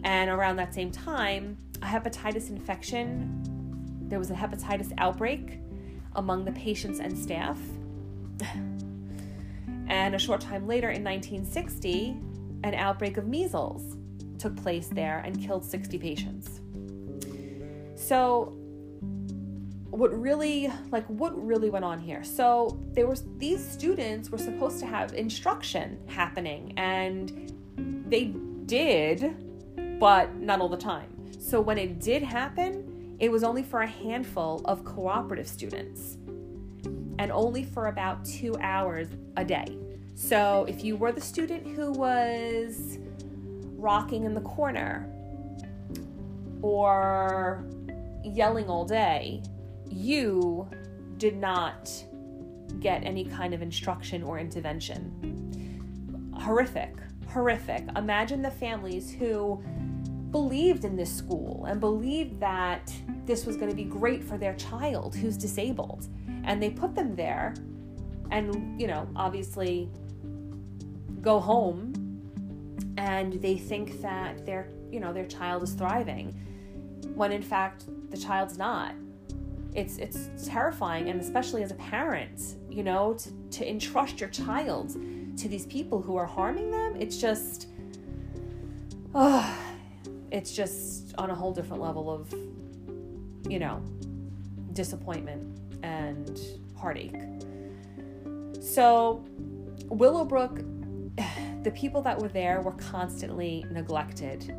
And 0.04 0.30
around 0.30 0.56
that 0.58 0.74
same 0.74 0.92
time, 0.92 1.58
a 1.82 1.86
hepatitis 1.86 2.50
infection, 2.50 3.44
there 4.08 4.20
was 4.20 4.32
a 4.32 4.36
hepatitis 4.36 4.92
outbreak 4.98 5.60
among 6.16 6.46
the 6.46 6.52
patients 6.52 7.00
and 7.00 7.18
staff. 7.18 7.60
And 9.92 10.16
a 10.16 10.20
short 10.20 10.40
time 10.40 10.68
later, 10.68 10.90
in 10.90 11.04
1960, 11.04 12.16
an 12.64 12.74
outbreak 12.76 13.18
of 13.18 13.28
measles 13.28 13.98
took 14.38 14.56
place 14.56 14.88
there 14.88 15.20
and 15.26 15.38
killed 15.46 15.66
60 15.66 15.98
patients. 15.98 16.62
So, 17.96 18.58
what 19.90 20.18
really 20.18 20.72
like 20.92 21.06
what 21.08 21.34
really 21.46 21.70
went 21.70 21.84
on 21.84 22.00
here 22.00 22.24
so 22.24 22.82
there 22.94 23.08
was 23.08 23.26
these 23.40 23.62
students 23.62 24.30
were 24.30 24.38
supposed 24.38 24.80
to 24.80 24.86
have 24.86 25.14
instruction 25.14 26.00
happening 26.08 26.74
and 26.78 27.54
they 28.08 28.34
did 28.66 29.36
but 30.02 30.36
not 30.36 30.60
all 30.60 30.68
the 30.68 30.76
time 30.76 31.08
so 31.40 31.62
when 31.62 31.78
it 31.78 32.00
did 32.00 32.22
happen 32.22 33.16
it 33.20 33.32
was 33.32 33.44
only 33.44 33.64
for 33.64 33.82
a 33.82 33.88
handful 33.88 34.62
of 34.66 34.84
cooperative 34.84 35.48
students 35.48 36.18
and 37.20 37.32
only 37.32 37.64
for 37.64 37.88
about 37.88 38.26
two 38.26 38.54
hours 38.60 39.08
a 39.38 39.46
day 39.46 39.78
so 40.16 40.66
if 40.68 40.84
you 40.84 40.98
were 40.98 41.12
the 41.12 41.22
student 41.22 41.66
who 41.66 41.92
was 41.92 42.98
rocking 43.78 44.26
in 44.26 44.34
the 44.34 44.42
corner 44.42 45.08
or 46.62 47.64
yelling 48.24 48.68
all 48.68 48.86
day 48.86 49.42
you 49.90 50.68
did 51.18 51.38
not 51.38 51.92
get 52.80 53.04
any 53.04 53.26
kind 53.26 53.54
of 53.54 53.62
instruction 53.62 54.24
or 54.24 54.40
intervention. 54.40 56.32
Horrific, 56.34 56.96
horrific. 57.28 57.84
Imagine 57.96 58.42
the 58.42 58.52
families 58.52 59.12
who 59.12 59.62
believed 60.32 60.86
in 60.86 60.96
this 60.96 61.14
school 61.14 61.66
and 61.68 61.80
believed 61.80 62.40
that 62.40 62.94
this 63.26 63.46
was 63.46 63.58
going 63.58 63.70
to 63.70 63.76
be 63.76 63.84
great 63.84 64.24
for 64.24 64.38
their 64.38 64.54
child 64.56 65.16
who's 65.16 65.38
disabled. 65.38 66.08
And 66.44 66.62
they 66.62 66.70
put 66.70 66.96
them 66.96 67.16
there 67.16 67.54
and, 68.32 68.80
you 68.80 68.88
know, 68.88 69.08
obviously 69.16 69.90
go 71.22 71.40
home 71.40 71.94
and 72.98 73.34
they 73.42 73.58
think 73.58 74.02
that 74.02 74.46
their, 74.46 74.70
you 74.92 75.00
know, 75.00 75.14
their 75.14 75.26
child 75.26 75.64
is 75.64 75.74
thriving 75.74 76.34
when 77.16 77.32
in 77.32 77.42
fact 77.42 77.86
the 78.10 78.18
child's 78.18 78.58
not. 78.58 78.96
It's 79.74 79.98
it's 79.98 80.30
terrifying 80.46 81.10
and 81.10 81.22
especially 81.22 81.64
as 81.64 81.72
a 81.72 81.76
parent 81.76 82.58
you 82.70 82.84
know 82.84 83.14
to, 83.14 83.32
to 83.52 83.70
entrust 83.70 84.20
your 84.20 84.30
child 84.30 84.98
to 85.38 85.48
these 85.48 85.66
people 85.66 86.02
who 86.02 86.16
are 86.18 86.26
harming 86.26 86.72
them. 86.72 86.96
It's 87.00 87.18
just 87.18 87.68
oh, 89.16 89.58
it's 90.32 90.52
just 90.54 91.14
on 91.18 91.30
a 91.30 91.36
whole 91.36 91.52
different 91.52 91.82
level 91.82 92.10
of 92.10 92.34
you 93.50 93.60
know 93.60 93.82
disappointment 94.74 95.60
and 95.84 96.40
heartache 96.78 97.22
so 98.62 99.26
willowbrook 99.90 100.58
the 101.64 101.72
people 101.72 102.02
that 102.02 102.18
were 102.18 102.30
there 102.30 102.62
were 102.62 102.74
constantly 102.74 103.66
neglected 103.72 104.56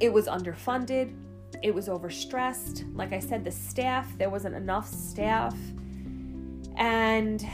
it 0.00 0.12
was 0.12 0.26
underfunded 0.26 1.14
it 1.62 1.74
was 1.74 1.88
overstressed. 1.88 2.84
Like 2.94 3.12
I 3.12 3.18
said, 3.18 3.44
the 3.44 3.50
staff, 3.50 4.06
there 4.18 4.30
wasn't 4.30 4.54
enough 4.54 4.86
staff. 4.86 5.56
And 6.76 7.44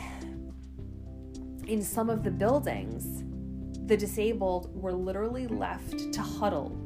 in 1.67 1.83
some 1.83 2.11
of 2.11 2.23
the 2.23 2.31
buildings, 2.31 3.24
the 3.87 3.97
disabled 3.97 4.71
were 4.75 4.93
literally 4.93 5.47
left 5.47 6.13
to 6.13 6.21
huddle, 6.21 6.77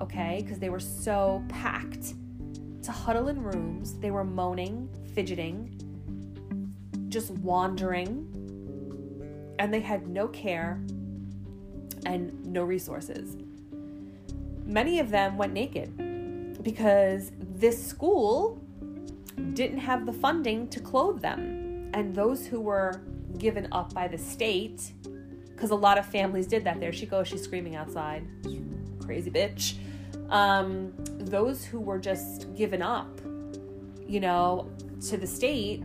okay? 0.00 0.40
Because 0.42 0.58
they 0.58 0.70
were 0.70 0.80
so 0.80 1.44
packed 1.48 2.14
to 2.82 2.92
huddle 2.92 3.28
in 3.28 3.42
rooms. 3.42 3.98
They 3.98 4.10
were 4.10 4.24
moaning, 4.24 4.88
fidgeting, 5.14 5.80
just 7.08 7.30
wandering, 7.30 8.26
and 9.58 9.72
they 9.72 9.80
had 9.80 10.08
no 10.08 10.28
care 10.28 10.80
and 12.06 12.46
no 12.46 12.64
resources. 12.64 13.36
Many 14.64 15.00
of 15.00 15.10
them 15.10 15.36
went 15.36 15.52
naked 15.52 16.62
because 16.62 17.32
this 17.38 17.84
school 17.84 18.62
didn't 19.52 19.78
have 19.78 20.06
the 20.06 20.12
funding 20.12 20.68
to 20.68 20.80
clothe 20.80 21.20
them. 21.20 21.90
And 21.92 22.14
those 22.14 22.46
who 22.46 22.60
were 22.60 23.02
given 23.38 23.68
up 23.72 23.92
by 23.92 24.08
the 24.08 24.18
state, 24.18 24.92
because 25.60 25.72
a 25.72 25.74
lot 25.74 25.98
of 25.98 26.06
families 26.06 26.46
did 26.46 26.64
that 26.64 26.80
there. 26.80 26.90
She 26.90 27.04
goes, 27.04 27.28
she's 27.28 27.42
screaming 27.42 27.76
outside. 27.76 28.26
Crazy 29.04 29.30
bitch. 29.30 29.74
Um, 30.30 30.94
those 31.18 31.66
who 31.66 31.78
were 31.78 31.98
just 31.98 32.54
given 32.54 32.80
up, 32.80 33.20
you 34.08 34.20
know, 34.20 34.70
to 35.08 35.18
the 35.18 35.26
state 35.26 35.84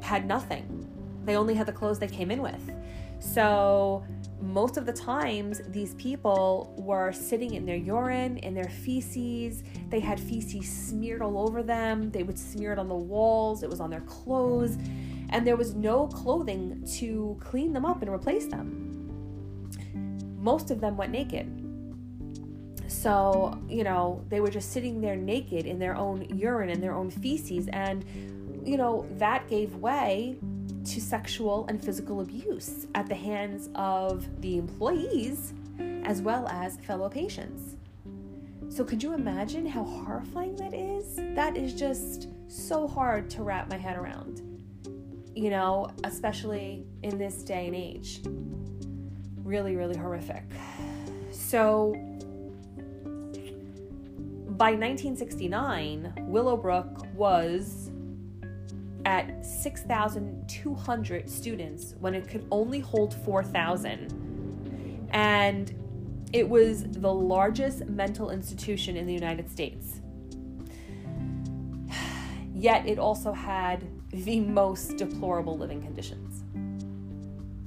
had 0.00 0.26
nothing. 0.26 0.88
They 1.26 1.36
only 1.36 1.52
had 1.52 1.66
the 1.66 1.74
clothes 1.74 1.98
they 1.98 2.08
came 2.08 2.30
in 2.30 2.40
with. 2.40 2.72
So 3.18 4.02
most 4.40 4.78
of 4.78 4.86
the 4.86 4.94
times 4.94 5.60
these 5.68 5.92
people 5.96 6.74
were 6.78 7.12
sitting 7.12 7.52
in 7.52 7.66
their 7.66 7.76
urine 7.76 8.38
in 8.38 8.54
their 8.54 8.70
feces 8.70 9.62
they 9.90 10.00
had 10.00 10.18
feces 10.18 10.66
smeared 10.66 11.20
all 11.20 11.38
over 11.38 11.62
them 11.62 12.10
they 12.10 12.22
would 12.22 12.38
smear 12.38 12.72
it 12.72 12.78
on 12.78 12.88
the 12.88 12.94
walls 12.94 13.62
it 13.62 13.68
was 13.68 13.80
on 13.80 13.90
their 13.90 14.00
clothes 14.00 14.78
and 15.30 15.46
there 15.46 15.56
was 15.56 15.74
no 15.74 16.06
clothing 16.08 16.84
to 16.98 17.36
clean 17.40 17.72
them 17.72 17.84
up 17.84 18.02
and 18.02 18.10
replace 18.10 18.46
them 18.46 18.86
most 20.38 20.70
of 20.70 20.80
them 20.80 20.96
went 20.96 21.12
naked 21.12 21.56
so 22.86 23.58
you 23.68 23.84
know 23.84 24.24
they 24.28 24.40
were 24.40 24.50
just 24.50 24.72
sitting 24.72 25.00
there 25.00 25.16
naked 25.16 25.66
in 25.66 25.78
their 25.78 25.96
own 25.96 26.24
urine 26.36 26.70
and 26.70 26.82
their 26.82 26.94
own 26.94 27.10
feces 27.10 27.68
and 27.68 28.04
you 28.64 28.76
know 28.76 29.06
that 29.12 29.48
gave 29.48 29.74
way 29.76 30.36
to 30.84 31.00
sexual 31.00 31.66
and 31.68 31.82
physical 31.82 32.20
abuse 32.20 32.86
at 32.94 33.06
the 33.06 33.14
hands 33.14 33.68
of 33.74 34.26
the 34.40 34.56
employees 34.56 35.52
as 36.04 36.22
well 36.22 36.48
as 36.48 36.76
fellow 36.78 37.08
patients. 37.08 37.76
So, 38.68 38.84
could 38.84 39.02
you 39.02 39.14
imagine 39.14 39.66
how 39.66 39.84
horrifying 39.84 40.56
that 40.56 40.74
is? 40.74 41.16
That 41.34 41.56
is 41.56 41.74
just 41.74 42.28
so 42.48 42.86
hard 42.86 43.28
to 43.30 43.42
wrap 43.42 43.68
my 43.68 43.76
head 43.76 43.96
around, 43.96 44.42
you 45.34 45.50
know, 45.50 45.90
especially 46.04 46.84
in 47.02 47.18
this 47.18 47.42
day 47.42 47.66
and 47.66 47.76
age. 47.76 48.20
Really, 49.36 49.76
really 49.76 49.96
horrific. 49.96 50.44
So, 51.30 51.92
by 54.56 54.72
1969, 54.72 56.12
Willowbrook 56.28 57.06
was 57.14 57.90
at 59.06 59.44
6,200 59.44 61.30
students 61.30 61.94
when 61.98 62.14
it 62.14 62.28
could 62.28 62.46
only 62.50 62.80
hold 62.80 63.14
4,000. 63.14 65.08
And 65.12 65.74
it 66.32 66.48
was 66.48 66.84
the 66.84 67.12
largest 67.12 67.86
mental 67.86 68.30
institution 68.30 68.96
in 68.96 69.06
the 69.06 69.14
United 69.14 69.50
States. 69.50 70.00
Yet 72.54 72.86
it 72.86 72.98
also 72.98 73.32
had 73.32 73.88
the 74.12 74.40
most 74.40 74.96
deplorable 74.96 75.56
living 75.56 75.82
conditions. 75.82 76.42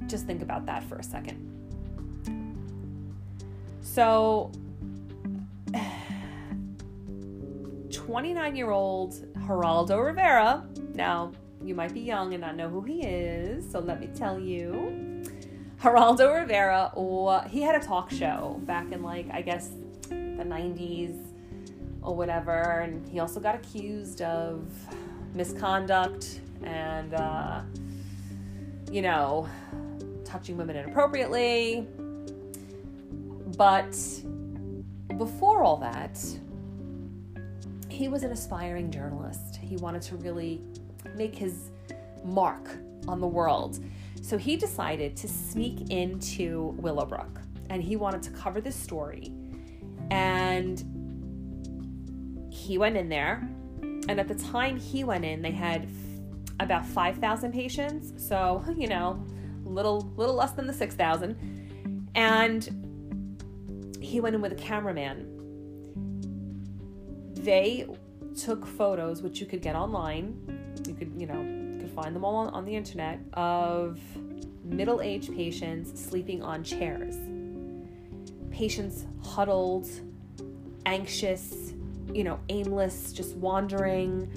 Just 0.10 0.25
think 0.25 0.41
about 0.41 0.65
that 0.65 0.84
for 0.84 0.97
a 0.97 1.03
second. 1.03 1.49
So, 3.82 4.51
29 7.91 8.56
year 8.56 8.71
old 8.71 9.13
Geraldo 9.47 10.03
Rivera 10.06 10.65
now, 10.93 11.32
you 11.63 11.75
might 11.75 11.93
be 11.93 12.01
young 12.01 12.34
and 12.34 12.41
not 12.41 12.56
know 12.56 12.69
who 12.69 12.82
he 12.82 13.01
is, 13.01 13.69
so 13.71 13.79
let 13.79 13.99
me 13.99 14.08
tell 14.13 14.39
you. 14.39 15.23
Geraldo 15.82 16.41
Rivera, 16.41 16.91
he 17.49 17.62
had 17.62 17.75
a 17.75 17.86
talk 17.86 18.10
show 18.12 18.60
back 18.63 18.91
in 18.91 19.01
like, 19.01 19.27
I 19.32 19.41
guess, 19.41 19.69
the 20.10 20.15
90s, 20.45 21.34
or 22.03 22.15
whatever. 22.15 22.82
And 22.82 23.08
he 23.10 23.19
also 23.19 23.39
got 23.39 23.56
accused 23.56 24.21
of 24.21 24.65
misconduct 25.34 26.39
and, 26.63 27.13
uh, 27.13 27.62
you 28.91 29.02
know, 29.02 29.48
touching 30.26 30.58
women 30.58 30.76
inappropriately. 30.76 31.88
But 33.58 33.98
before 35.17 35.63
all 35.63 35.78
that, 35.78 36.19
he 37.89 38.08
was 38.08 38.24
an 38.24 38.32
aspiring 38.32 38.89
journalist. 38.89 39.58
He 39.58 39.78
wanted 39.78 40.02
to 40.04 40.15
really 40.17 40.62
make 41.15 41.36
his 41.36 41.69
mark 42.24 42.69
on 43.08 43.19
the 43.22 43.28
world. 43.28 43.80
So 44.22 44.38
he 44.38 44.56
decided 44.56 45.15
to 45.17 45.28
sneak 45.28 45.91
into 45.91 46.74
Willowbrook 46.78 47.41
and 47.69 47.84
he 47.84 47.96
wanted 47.96 48.24
to 48.24 48.32
cover 48.32 48.62
this 48.62 48.76
story. 48.76 49.32
And 50.10 50.84
he 52.50 52.78
went 52.78 52.98
in 52.98 53.10
there. 53.10 53.48
And 54.08 54.20
at 54.20 54.28
the 54.28 54.36
time 54.36 54.78
he 54.78 55.04
went 55.04 55.26
in, 55.26 55.42
they 55.42 55.52
had 55.52 55.88
about 56.60 56.86
5,000 56.86 57.52
patients. 57.52 58.13
So, 58.28 58.63
you 58.78 58.88
know, 58.88 59.24
little 59.63 60.12
little 60.18 60.36
less 60.36 60.52
than 60.52 60.68
the 60.68 60.74
6,000. 60.74 62.10
And 62.16 63.98
he 64.02 64.20
went 64.20 64.36
in 64.36 64.42
with 64.42 64.52
a 64.52 64.56
cameraman. 64.56 65.30
They 67.34 67.88
took 68.36 68.66
photos 68.66 69.22
which 69.22 69.39
you 69.39 69.46
could 69.46 69.62
get 69.62 69.76
online. 69.76 70.36
You 70.88 70.94
could, 70.94 71.13
you 71.18 71.28
know, 71.28 71.80
could 71.80 71.92
find 71.92 72.16
them 72.16 72.24
all 72.24 72.36
on, 72.36 72.50
on 72.50 72.66
the 72.66 72.76
internet 72.76 73.20
of 73.34 74.00
middle-aged 74.63 75.34
patients 75.36 76.02
sleeping 76.02 76.42
on 76.42 76.63
chairs. 76.63 77.18
Patients 78.52 79.06
huddled, 79.24 79.89
anxious, 80.86 81.62
you 82.13 82.23
know, 82.23 82.39
aimless, 82.49 83.13
just 83.13 83.36
wandering, 83.36 84.30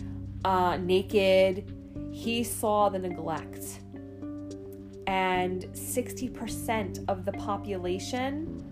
uh, 0.44 0.76
naked. 0.76 1.72
He 2.12 2.44
saw 2.44 2.88
the 2.88 2.98
neglect 2.98 3.80
and 5.06 5.62
60% 5.72 7.04
of 7.08 7.24
the 7.24 7.32
population 7.32 8.64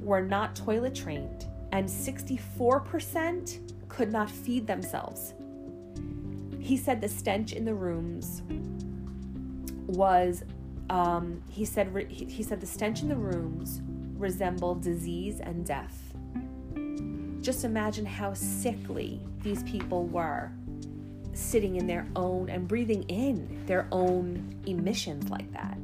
were 0.00 0.22
not 0.22 0.56
toilet 0.56 0.94
trained, 0.94 1.46
and 1.72 1.86
64% 1.86 3.88
could 3.88 4.10
not 4.10 4.30
feed 4.30 4.66
themselves. 4.66 5.34
He 6.58 6.76
said 6.76 7.00
the 7.00 7.08
stench 7.08 7.52
in 7.52 7.64
the 7.64 7.74
rooms 7.74 8.42
was, 9.86 10.42
um, 10.90 11.42
he 11.50 11.64
said, 11.64 12.06
he 12.08 12.42
said 12.42 12.60
the 12.60 12.66
stench 12.66 13.02
in 13.02 13.08
the 13.08 13.16
rooms 13.16 13.82
resembled 14.16 14.82
disease 14.82 15.40
and 15.40 15.66
death. 15.66 16.05
Just 17.46 17.64
imagine 17.64 18.04
how 18.04 18.34
sickly 18.34 19.20
these 19.44 19.62
people 19.62 20.06
were 20.08 20.50
sitting 21.32 21.76
in 21.76 21.86
their 21.86 22.04
own 22.16 22.50
and 22.50 22.66
breathing 22.66 23.04
in 23.04 23.64
their 23.66 23.86
own 23.92 24.52
emissions 24.66 25.30
like 25.30 25.48
that. 25.52 25.78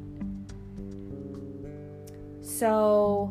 So 2.44 3.31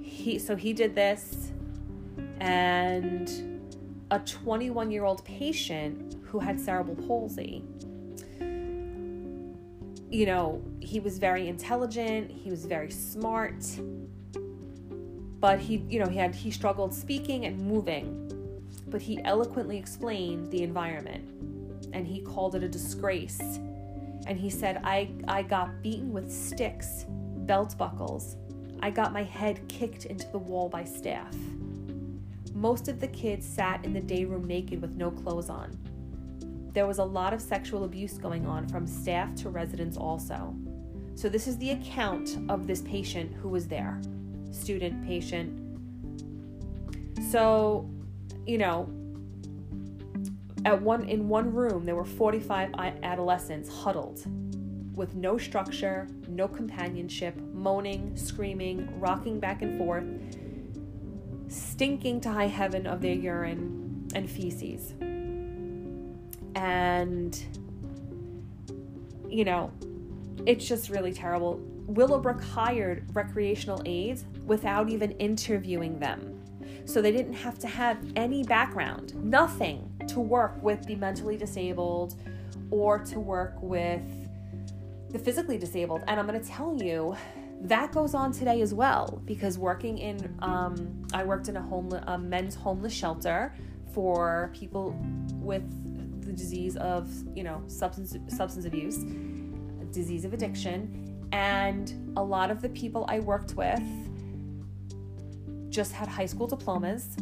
he 0.00 0.38
so 0.38 0.54
he 0.54 0.72
did 0.72 0.94
this 0.94 1.50
and 2.38 3.60
a 4.12 4.20
21 4.20 4.92
year 4.92 5.04
old 5.04 5.24
patient 5.24 6.14
who 6.22 6.38
had 6.38 6.60
cerebral 6.60 6.94
palsy 6.94 7.64
you 10.08 10.26
know 10.26 10.62
he 10.78 11.00
was 11.00 11.18
very 11.18 11.48
intelligent 11.48 12.30
he 12.30 12.48
was 12.48 12.64
very 12.64 12.92
smart 12.92 13.64
but 15.42 15.58
he 15.58 15.84
you 15.90 15.98
know 15.98 16.08
he 16.08 16.16
had 16.16 16.34
he 16.34 16.50
struggled 16.50 16.94
speaking 16.94 17.44
and 17.44 17.58
moving 17.58 18.22
but 18.92 19.02
he 19.02 19.18
eloquently 19.24 19.76
explained 19.78 20.50
the 20.50 20.62
environment 20.62 21.24
and 21.92 22.06
he 22.06 22.20
called 22.20 22.54
it 22.54 22.62
a 22.62 22.68
disgrace. 22.68 23.40
And 24.26 24.38
he 24.38 24.50
said, 24.50 24.80
I, 24.84 25.10
I 25.26 25.42
got 25.42 25.82
beaten 25.82 26.12
with 26.12 26.30
sticks, 26.30 27.06
belt 27.08 27.76
buckles. 27.76 28.36
I 28.80 28.90
got 28.90 29.12
my 29.12 29.24
head 29.24 29.66
kicked 29.68 30.06
into 30.06 30.28
the 30.30 30.38
wall 30.38 30.68
by 30.68 30.84
staff. 30.84 31.34
Most 32.54 32.88
of 32.88 33.00
the 33.00 33.08
kids 33.08 33.46
sat 33.46 33.84
in 33.84 33.92
the 33.92 34.00
day 34.00 34.24
room 34.24 34.44
naked 34.44 34.80
with 34.80 34.96
no 34.96 35.10
clothes 35.10 35.48
on. 35.48 35.76
There 36.72 36.86
was 36.86 36.98
a 36.98 37.04
lot 37.04 37.34
of 37.34 37.40
sexual 37.40 37.84
abuse 37.84 38.18
going 38.18 38.46
on 38.46 38.68
from 38.68 38.86
staff 38.86 39.34
to 39.36 39.50
residents, 39.50 39.96
also. 39.96 40.54
So, 41.14 41.28
this 41.28 41.46
is 41.46 41.58
the 41.58 41.72
account 41.72 42.38
of 42.48 42.66
this 42.66 42.80
patient 42.80 43.34
who 43.34 43.48
was 43.48 43.68
there 43.68 44.00
student, 44.52 45.04
patient. 45.06 45.58
So, 47.30 47.90
you 48.46 48.58
know, 48.58 48.88
at 50.64 50.80
one 50.80 51.08
in 51.08 51.28
one 51.28 51.52
room 51.52 51.84
there 51.84 51.96
were 51.96 52.04
45 52.04 52.74
adolescents 53.02 53.68
huddled 53.68 54.24
with 54.94 55.14
no 55.14 55.38
structure, 55.38 56.06
no 56.28 56.46
companionship, 56.46 57.36
moaning, 57.52 58.16
screaming, 58.16 58.88
rocking 59.00 59.40
back 59.40 59.62
and 59.62 59.78
forth, 59.78 60.04
stinking 61.48 62.20
to 62.20 62.30
high 62.30 62.46
heaven 62.46 62.86
of 62.86 63.00
their 63.00 63.14
urine 63.14 64.06
and 64.14 64.30
feces. 64.30 64.92
And 66.54 67.42
you 69.28 69.44
know, 69.46 69.72
it's 70.44 70.66
just 70.66 70.90
really 70.90 71.12
terrible. 71.12 71.58
Willowbrook 71.86 72.42
hired 72.42 73.04
recreational 73.14 73.82
aides 73.86 74.26
without 74.52 74.90
even 74.90 75.12
interviewing 75.12 75.98
them. 75.98 76.38
So 76.84 77.00
they 77.00 77.10
didn't 77.10 77.32
have 77.32 77.58
to 77.60 77.66
have 77.66 77.96
any 78.16 78.44
background, 78.44 79.14
nothing 79.14 79.90
to 80.08 80.20
work 80.20 80.62
with 80.62 80.84
the 80.84 80.94
mentally 80.94 81.38
disabled 81.38 82.16
or 82.70 82.98
to 82.98 83.18
work 83.18 83.54
with 83.62 84.02
the 85.08 85.18
physically 85.18 85.56
disabled. 85.56 86.02
And 86.06 86.20
I'm 86.20 86.26
going 86.26 86.38
to 86.38 86.46
tell 86.46 86.76
you, 86.82 87.16
that 87.62 87.92
goes 87.92 88.12
on 88.12 88.30
today 88.30 88.60
as 88.60 88.74
well 88.74 89.22
because 89.24 89.56
working 89.56 89.96
in, 89.96 90.36
um, 90.40 91.02
I 91.14 91.24
worked 91.24 91.48
in 91.48 91.56
a, 91.56 91.62
homeless, 91.62 92.04
a 92.06 92.18
men's 92.18 92.54
homeless 92.54 92.92
shelter 92.92 93.54
for 93.94 94.50
people 94.52 94.94
with 95.30 95.64
the 96.26 96.32
disease 96.34 96.76
of, 96.76 97.10
you 97.34 97.42
know, 97.42 97.62
substance 97.68 98.14
substance 98.28 98.66
abuse, 98.66 98.98
disease 99.92 100.26
of 100.26 100.34
addiction, 100.34 101.26
and 101.32 102.12
a 102.18 102.22
lot 102.22 102.50
of 102.50 102.60
the 102.60 102.68
people 102.68 103.06
I 103.08 103.20
worked 103.20 103.54
with 103.54 103.80
just 105.72 105.92
had 105.92 106.06
high 106.06 106.26
school 106.26 106.46
diplomas 106.46 107.16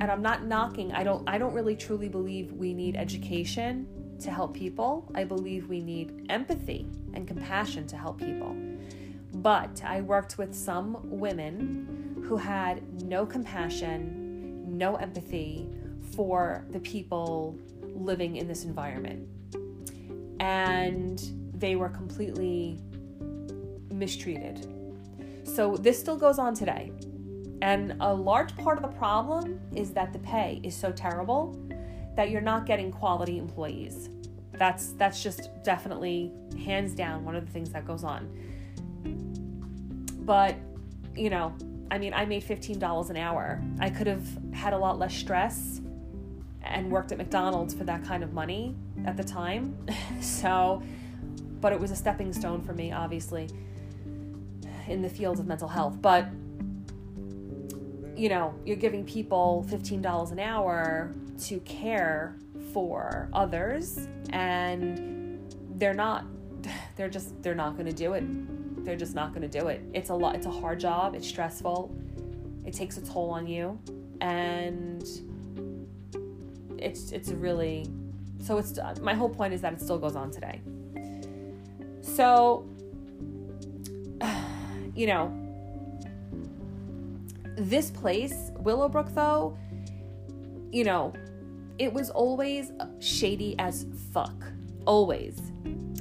and 0.00 0.10
I'm 0.10 0.22
not 0.22 0.44
knocking 0.44 0.92
I 0.92 1.04
don't 1.04 1.28
I 1.28 1.38
don't 1.38 1.54
really 1.54 1.76
truly 1.76 2.08
believe 2.08 2.52
we 2.52 2.74
need 2.74 2.96
education 2.96 3.86
to 4.20 4.30
help 4.30 4.54
people. 4.54 5.10
I 5.14 5.24
believe 5.24 5.68
we 5.68 5.80
need 5.80 6.26
empathy 6.28 6.86
and 7.14 7.26
compassion 7.26 7.86
to 7.86 7.96
help 7.96 8.18
people. 8.18 8.54
But 9.36 9.82
I 9.82 10.02
worked 10.02 10.36
with 10.36 10.54
some 10.54 10.98
women 11.04 12.22
who 12.26 12.36
had 12.36 13.02
no 13.04 13.24
compassion 13.24 14.16
no 14.66 14.96
empathy 14.96 15.66
for 16.14 16.64
the 16.70 16.80
people 16.80 17.58
living 17.82 18.36
in 18.36 18.48
this 18.48 18.64
environment. 18.64 19.28
And 20.38 21.20
they 21.54 21.76
were 21.76 21.88
completely 21.88 22.78
mistreated. 23.92 24.66
So 25.44 25.76
this 25.76 25.98
still 25.98 26.16
goes 26.16 26.38
on 26.38 26.54
today 26.54 26.92
and 27.62 27.96
a 28.00 28.12
large 28.12 28.56
part 28.56 28.78
of 28.78 28.82
the 28.82 28.96
problem 28.96 29.60
is 29.74 29.92
that 29.92 30.12
the 30.12 30.18
pay 30.20 30.60
is 30.62 30.74
so 30.74 30.90
terrible 30.90 31.58
that 32.16 32.30
you're 32.30 32.40
not 32.40 32.66
getting 32.66 32.90
quality 32.90 33.38
employees. 33.38 34.08
That's 34.52 34.92
that's 34.92 35.22
just 35.22 35.50
definitely 35.62 36.32
hands 36.64 36.94
down 36.94 37.24
one 37.24 37.36
of 37.36 37.46
the 37.46 37.52
things 37.52 37.70
that 37.70 37.86
goes 37.86 38.04
on. 38.04 38.28
But, 40.20 40.56
you 41.16 41.30
know, 41.30 41.54
I 41.90 41.98
mean, 41.98 42.14
I 42.14 42.24
made 42.24 42.44
$15 42.44 43.10
an 43.10 43.16
hour. 43.16 43.60
I 43.80 43.90
could 43.90 44.06
have 44.06 44.26
had 44.52 44.72
a 44.72 44.78
lot 44.78 44.98
less 44.98 45.14
stress 45.14 45.80
and 46.62 46.90
worked 46.90 47.10
at 47.10 47.18
McDonald's 47.18 47.74
for 47.74 47.84
that 47.84 48.04
kind 48.04 48.22
of 48.22 48.32
money 48.32 48.76
at 49.06 49.16
the 49.16 49.24
time. 49.24 49.76
so, 50.20 50.82
but 51.60 51.72
it 51.72 51.80
was 51.80 51.90
a 51.90 51.96
stepping 51.96 52.32
stone 52.32 52.62
for 52.62 52.72
me, 52.72 52.92
obviously, 52.92 53.48
in 54.86 55.02
the 55.02 55.08
field 55.08 55.40
of 55.40 55.46
mental 55.46 55.68
health. 55.68 56.00
But 56.00 56.28
you 58.20 58.28
know, 58.28 58.54
you're 58.66 58.76
giving 58.76 59.02
people 59.02 59.66
$15 59.70 60.30
an 60.30 60.38
hour 60.38 61.14
to 61.44 61.58
care 61.60 62.36
for 62.74 63.30
others 63.32 64.08
and 64.28 65.40
they're 65.76 65.94
not 65.94 66.26
they're 66.96 67.08
just 67.08 67.42
they're 67.42 67.54
not 67.54 67.78
going 67.78 67.86
to 67.86 67.94
do 67.94 68.12
it. 68.12 68.24
They're 68.84 68.96
just 68.96 69.14
not 69.14 69.32
going 69.32 69.48
to 69.48 69.60
do 69.60 69.68
it. 69.68 69.82
It's 69.94 70.10
a 70.10 70.14
lot 70.14 70.36
it's 70.36 70.44
a 70.44 70.50
hard 70.50 70.78
job, 70.78 71.14
it's 71.14 71.26
stressful. 71.26 71.96
It 72.66 72.74
takes 72.74 72.98
a 72.98 73.00
toll 73.00 73.30
on 73.30 73.46
you 73.46 73.78
and 74.20 75.02
it's 76.76 77.12
it's 77.12 77.30
really 77.30 77.86
so 78.42 78.58
it's 78.58 78.78
my 79.00 79.14
whole 79.14 79.30
point 79.30 79.54
is 79.54 79.62
that 79.62 79.72
it 79.72 79.80
still 79.80 79.98
goes 79.98 80.14
on 80.14 80.30
today. 80.30 80.60
So 82.02 82.68
you 84.94 85.06
know, 85.06 85.49
this 87.68 87.90
place, 87.90 88.50
Willowbrook, 88.58 89.14
though, 89.14 89.56
you 90.72 90.84
know, 90.84 91.12
it 91.78 91.92
was 91.92 92.10
always 92.10 92.72
shady 93.00 93.54
as 93.58 93.86
fuck. 94.12 94.34
Always. 94.86 95.38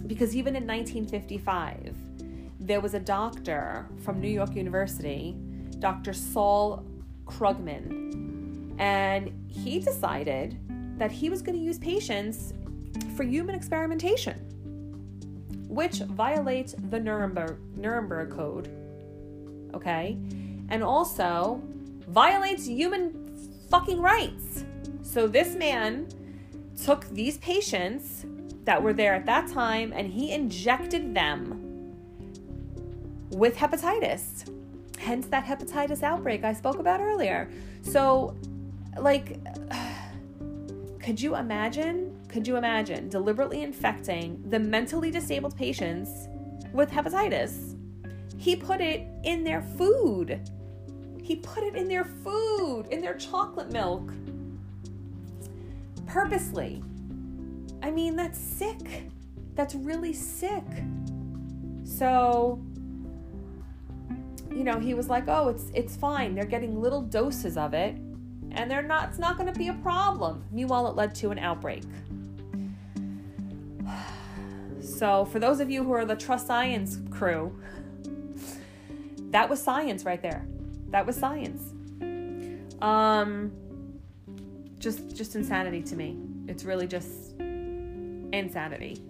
Because 0.07 0.35
even 0.35 0.55
in 0.55 0.65
1955, 0.65 1.95
there 2.59 2.81
was 2.81 2.93
a 2.93 2.99
doctor 2.99 3.87
from 4.03 4.19
New 4.19 4.29
York 4.29 4.55
University, 4.55 5.35
Dr. 5.79 6.13
Saul 6.13 6.85
Krugman, 7.25 8.75
and 8.79 9.31
he 9.47 9.79
decided 9.79 10.57
that 10.97 11.11
he 11.11 11.29
was 11.29 11.41
going 11.41 11.57
to 11.57 11.63
use 11.63 11.77
patients 11.77 12.53
for 13.15 13.23
human 13.23 13.53
experimentation, 13.53 14.37
which 15.67 15.99
violates 15.99 16.75
the 16.89 16.99
Nuremberg, 16.99 17.59
Nuremberg 17.77 18.31
Code. 18.31 18.69
Okay? 19.73 20.17
And 20.69 20.83
also 20.83 21.61
violates 22.07 22.65
human 22.65 23.35
fucking 23.69 24.01
rights. 24.01 24.63
So 25.01 25.27
this 25.27 25.55
man 25.55 26.07
took 26.83 27.07
these 27.09 27.37
patients 27.39 28.25
that 28.65 28.81
were 28.81 28.93
there 28.93 29.15
at 29.15 29.25
that 29.25 29.47
time 29.51 29.91
and 29.95 30.07
he 30.07 30.31
injected 30.31 31.13
them 31.13 31.65
with 33.31 33.55
hepatitis. 33.55 34.49
Hence 34.97 35.27
that 35.27 35.45
hepatitis 35.45 36.03
outbreak 36.03 36.43
I 36.43 36.53
spoke 36.53 36.79
about 36.79 36.99
earlier. 36.99 37.49
So, 37.81 38.35
like, 38.99 39.37
could 40.99 41.21
you 41.21 41.35
imagine? 41.35 42.15
Could 42.27 42.47
you 42.47 42.57
imagine 42.57 43.09
deliberately 43.09 43.63
infecting 43.63 44.43
the 44.49 44.59
mentally 44.59 45.09
disabled 45.09 45.55
patients 45.55 46.27
with 46.73 46.91
hepatitis? 46.91 47.75
He 48.37 48.55
put 48.55 48.81
it 48.81 49.07
in 49.23 49.43
their 49.43 49.61
food. 49.61 50.41
He 51.29 51.35
put 51.35 51.61
it 51.63 51.75
in 51.75 51.87
their 51.87 52.05
food, 52.05 52.87
in 52.89 53.01
their 53.01 53.13
chocolate 53.13 53.71
milk. 53.71 54.11
Purposely. 56.07 56.81
I 57.83 57.91
mean, 57.91 58.15
that's 58.15 58.39
sick. 58.39 59.03
That's 59.53 59.75
really 59.75 60.11
sick. 60.11 60.65
So, 61.83 62.59
you 64.49 64.63
know, 64.63 64.79
he 64.79 64.95
was 64.95 65.07
like, 65.07 65.25
"Oh, 65.27 65.49
it's 65.49 65.65
it's 65.75 65.95
fine. 65.95 66.33
They're 66.33 66.45
getting 66.45 66.81
little 66.81 67.03
doses 67.03 67.57
of 67.57 67.75
it, 67.75 67.93
and 68.49 68.71
they're 68.71 68.81
not. 68.81 69.09
It's 69.09 69.19
not 69.19 69.37
going 69.37 69.53
to 69.53 69.59
be 69.59 69.67
a 69.67 69.75
problem." 69.75 70.43
Meanwhile, 70.51 70.87
it 70.87 70.95
led 70.95 71.13
to 71.13 71.29
an 71.29 71.37
outbreak. 71.37 71.83
So, 74.81 75.25
for 75.25 75.39
those 75.39 75.59
of 75.59 75.69
you 75.69 75.83
who 75.83 75.91
are 75.91 76.05
the 76.05 76.15
Trust 76.15 76.47
Science 76.47 76.97
crew, 77.11 77.55
that 79.29 79.47
was 79.47 79.61
science 79.61 80.03
right 80.03 80.21
there. 80.21 80.47
That 80.91 81.05
was 81.05 81.15
science. 81.15 81.73
Um, 82.81 83.51
just 84.79 85.15
just 85.15 85.35
insanity 85.35 85.81
to 85.83 85.95
me. 85.95 86.17
It's 86.47 86.63
really 86.63 86.87
just 86.87 87.39
insanity. 87.39 89.03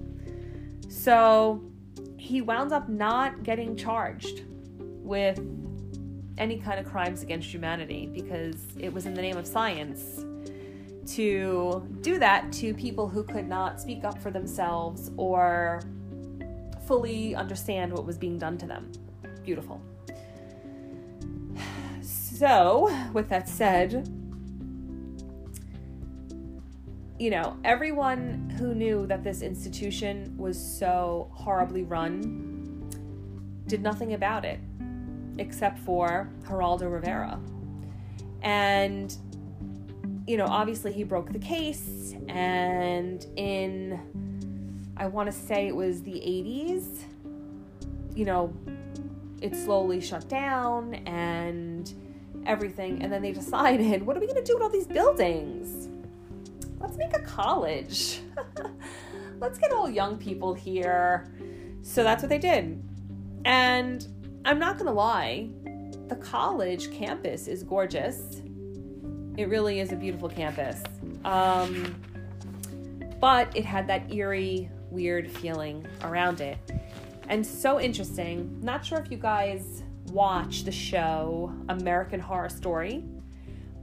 So 0.89 1.63
he 2.18 2.42
wound 2.42 2.74
up 2.74 2.89
not 2.89 3.44
getting 3.44 3.76
charged 3.76 4.44
with 4.80 5.39
any 6.38 6.58
kind 6.58 6.80
of 6.80 6.86
crimes 6.86 7.22
against 7.22 7.50
humanity 7.50 8.10
because 8.13 8.56
it 8.78 8.94
was 8.94 9.06
in 9.06 9.13
the 9.13 9.22
name 9.22 9.38
of 9.38 9.46
science 9.46 10.26
to 11.15 11.88
do 12.02 12.20
that 12.20 12.52
to 12.54 12.74
people 12.74 13.08
who 13.08 13.24
could 13.24 13.48
not 13.48 13.82
speak 13.82 14.04
up 14.04 14.22
for 14.22 14.32
themselves 14.32 15.12
or 15.18 15.82
fully 16.86 17.36
understand 17.36 17.92
what 17.92 18.06
was 18.06 18.18
being 18.18 18.38
done 18.38 18.58
to 18.58 18.65
them. 18.65 18.92
Beautiful. 19.44 19.82
So, 22.39 22.89
with 23.12 23.28
that 23.28 23.49
said, 23.49 24.08
you 27.19 27.32
know, 27.32 27.58
everyone 27.65 28.56
who 28.58 28.73
knew 28.73 29.06
that 29.08 29.25
this 29.25 29.41
institution 29.41 30.38
was 30.38 30.58
so 30.58 31.30
horribly 31.34 31.84
run 31.84 32.89
did 33.67 33.82
nothing 33.82 34.13
about 34.13 34.45
it 34.45 34.62
except 35.38 35.80
for 35.80 36.32
Geraldo 36.47 36.89
Rivera. 36.89 37.41
And, 38.41 39.13
you 40.25 40.38
know, 40.38 40.47
obviously 40.47 40.93
he 40.93 41.04
broke 41.04 41.34
the 41.34 41.39
case, 41.39 42.15
and 42.30 43.25
in, 43.36 43.99
I 44.95 45.08
want 45.08 45.30
to 45.30 45.38
say 45.38 45.67
it 45.67 45.75
was 45.75 46.04
the 46.04 46.12
80s, 46.13 47.04
you 48.15 48.23
know, 48.23 48.54
it 49.41 49.58
slowly 49.58 49.99
shut 49.99 50.30
down 50.30 50.95
and 51.06 51.68
everything. 52.50 53.02
And 53.04 53.14
then 53.14 53.22
they 53.22 53.32
decided, 53.32 54.06
what 54.06 54.18
are 54.18 54.20
we 54.20 54.26
going 54.26 54.44
to 54.44 54.44
do 54.44 54.56
with 54.56 54.64
all 54.64 54.70
these 54.70 54.88
buildings? 54.88 55.88
Let's 56.80 56.98
make 56.98 57.16
a 57.16 57.22
college. 57.22 58.22
Let's 59.40 59.58
get 59.58 59.72
all 59.72 59.90
young 59.90 60.18
people 60.18 60.54
here. 60.54 61.32
So 61.84 62.04
that's 62.04 62.22
what 62.22 62.30
they 62.30 62.40
did. 62.40 62.84
And 63.46 64.06
I'm 64.44 64.60
not 64.60 64.78
going 64.78 64.88
to 64.88 64.94
lie, 64.94 65.50
the 66.08 66.16
college 66.16 66.92
campus 66.92 67.48
is 67.48 67.64
gorgeous. 67.64 68.42
It 69.38 69.48
really 69.48 69.80
is 69.80 69.92
a 69.92 69.96
beautiful 69.96 70.28
campus. 70.28 70.82
Um, 71.24 71.96
but 73.22 73.56
it 73.56 73.64
had 73.64 73.88
that 73.88 74.12
eerie, 74.12 74.70
weird 74.90 75.30
feeling 75.30 75.86
around 76.02 76.42
it. 76.42 76.58
And 77.28 77.46
so 77.46 77.80
interesting. 77.80 78.60
Not 78.62 78.84
sure 78.84 78.98
if 78.98 79.12
you 79.12 79.18
guys 79.18 79.84
watch 80.10 80.63
the 80.63 80.72
show 80.72 81.54
American 81.69 82.19
Horror 82.19 82.50
Story, 82.50 83.04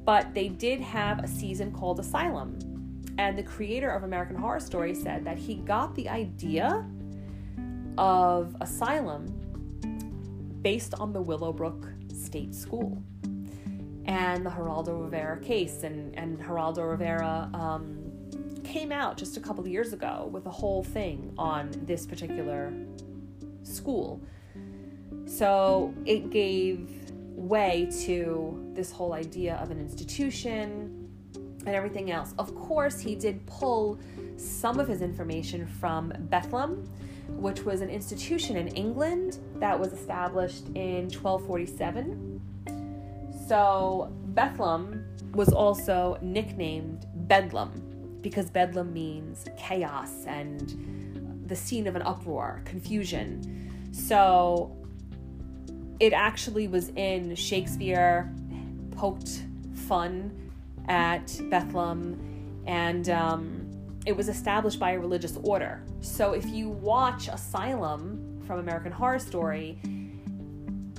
but 0.04 0.34
they 0.34 0.48
did 0.48 0.80
have 0.80 1.22
a 1.22 1.28
season 1.28 1.72
called 1.72 2.00
Asylum. 2.00 2.58
And 3.18 3.38
the 3.38 3.42
creator 3.42 3.90
of 3.90 4.02
American 4.02 4.36
Horror 4.36 4.60
Story 4.60 4.94
said 4.94 5.24
that 5.24 5.38
he 5.38 5.56
got 5.56 5.94
the 5.94 6.08
idea 6.08 6.86
of 7.98 8.54
Asylum 8.60 9.26
based 10.62 10.94
on 10.94 11.12
the 11.12 11.20
Willowbrook 11.20 11.86
State 12.12 12.54
School 12.54 13.02
and 14.04 14.44
the 14.44 14.50
Geraldo 14.50 15.02
Rivera 15.02 15.38
case. 15.40 15.82
And, 15.82 16.16
and 16.18 16.38
Geraldo 16.38 16.90
Rivera 16.90 17.50
um, 17.54 18.06
came 18.64 18.92
out 18.92 19.16
just 19.16 19.36
a 19.36 19.40
couple 19.40 19.64
of 19.64 19.68
years 19.70 19.92
ago 19.92 20.28
with 20.32 20.46
a 20.46 20.50
whole 20.50 20.82
thing 20.82 21.32
on 21.38 21.70
this 21.86 22.06
particular 22.06 22.72
school. 23.62 24.20
So 25.36 25.92
it 26.06 26.30
gave 26.30 26.88
way 27.10 27.90
to 28.04 28.72
this 28.72 28.90
whole 28.90 29.12
idea 29.12 29.56
of 29.56 29.70
an 29.70 29.78
institution 29.78 31.10
and 31.66 31.74
everything 31.74 32.10
else. 32.10 32.32
Of 32.38 32.54
course, 32.54 32.98
he 32.98 33.14
did 33.14 33.44
pull 33.44 33.98
some 34.38 34.80
of 34.80 34.88
his 34.88 35.02
information 35.02 35.66
from 35.66 36.14
Bethlehem, 36.30 36.88
which 37.28 37.64
was 37.64 37.82
an 37.82 37.90
institution 37.90 38.56
in 38.56 38.68
England 38.68 39.38
that 39.56 39.78
was 39.78 39.92
established 39.92 40.68
in 40.74 41.10
1247. 41.10 42.40
So 43.46 44.10
Bethlehem 44.28 45.04
was 45.34 45.52
also 45.52 46.16
nicknamed 46.22 47.06
Bedlam 47.28 48.18
because 48.22 48.48
Bedlam 48.48 48.94
means 48.94 49.44
chaos 49.58 50.24
and 50.26 51.44
the 51.46 51.56
scene 51.56 51.86
of 51.86 51.94
an 51.94 52.02
uproar, 52.02 52.62
confusion. 52.64 53.90
So 53.92 54.85
it 56.00 56.12
actually 56.12 56.68
was 56.68 56.90
in 56.90 57.34
Shakespeare 57.34 58.32
poked 58.92 59.42
fun 59.74 60.50
at 60.88 61.40
Bethlehem, 61.50 62.62
and 62.66 63.08
um, 63.08 63.70
it 64.06 64.16
was 64.16 64.28
established 64.28 64.78
by 64.78 64.92
a 64.92 64.98
religious 64.98 65.36
order. 65.42 65.82
So 66.00 66.32
if 66.32 66.46
you 66.46 66.68
watch 66.68 67.28
Asylum 67.28 68.42
from 68.46 68.60
American 68.60 68.92
Horror 68.92 69.18
Story, 69.18 69.78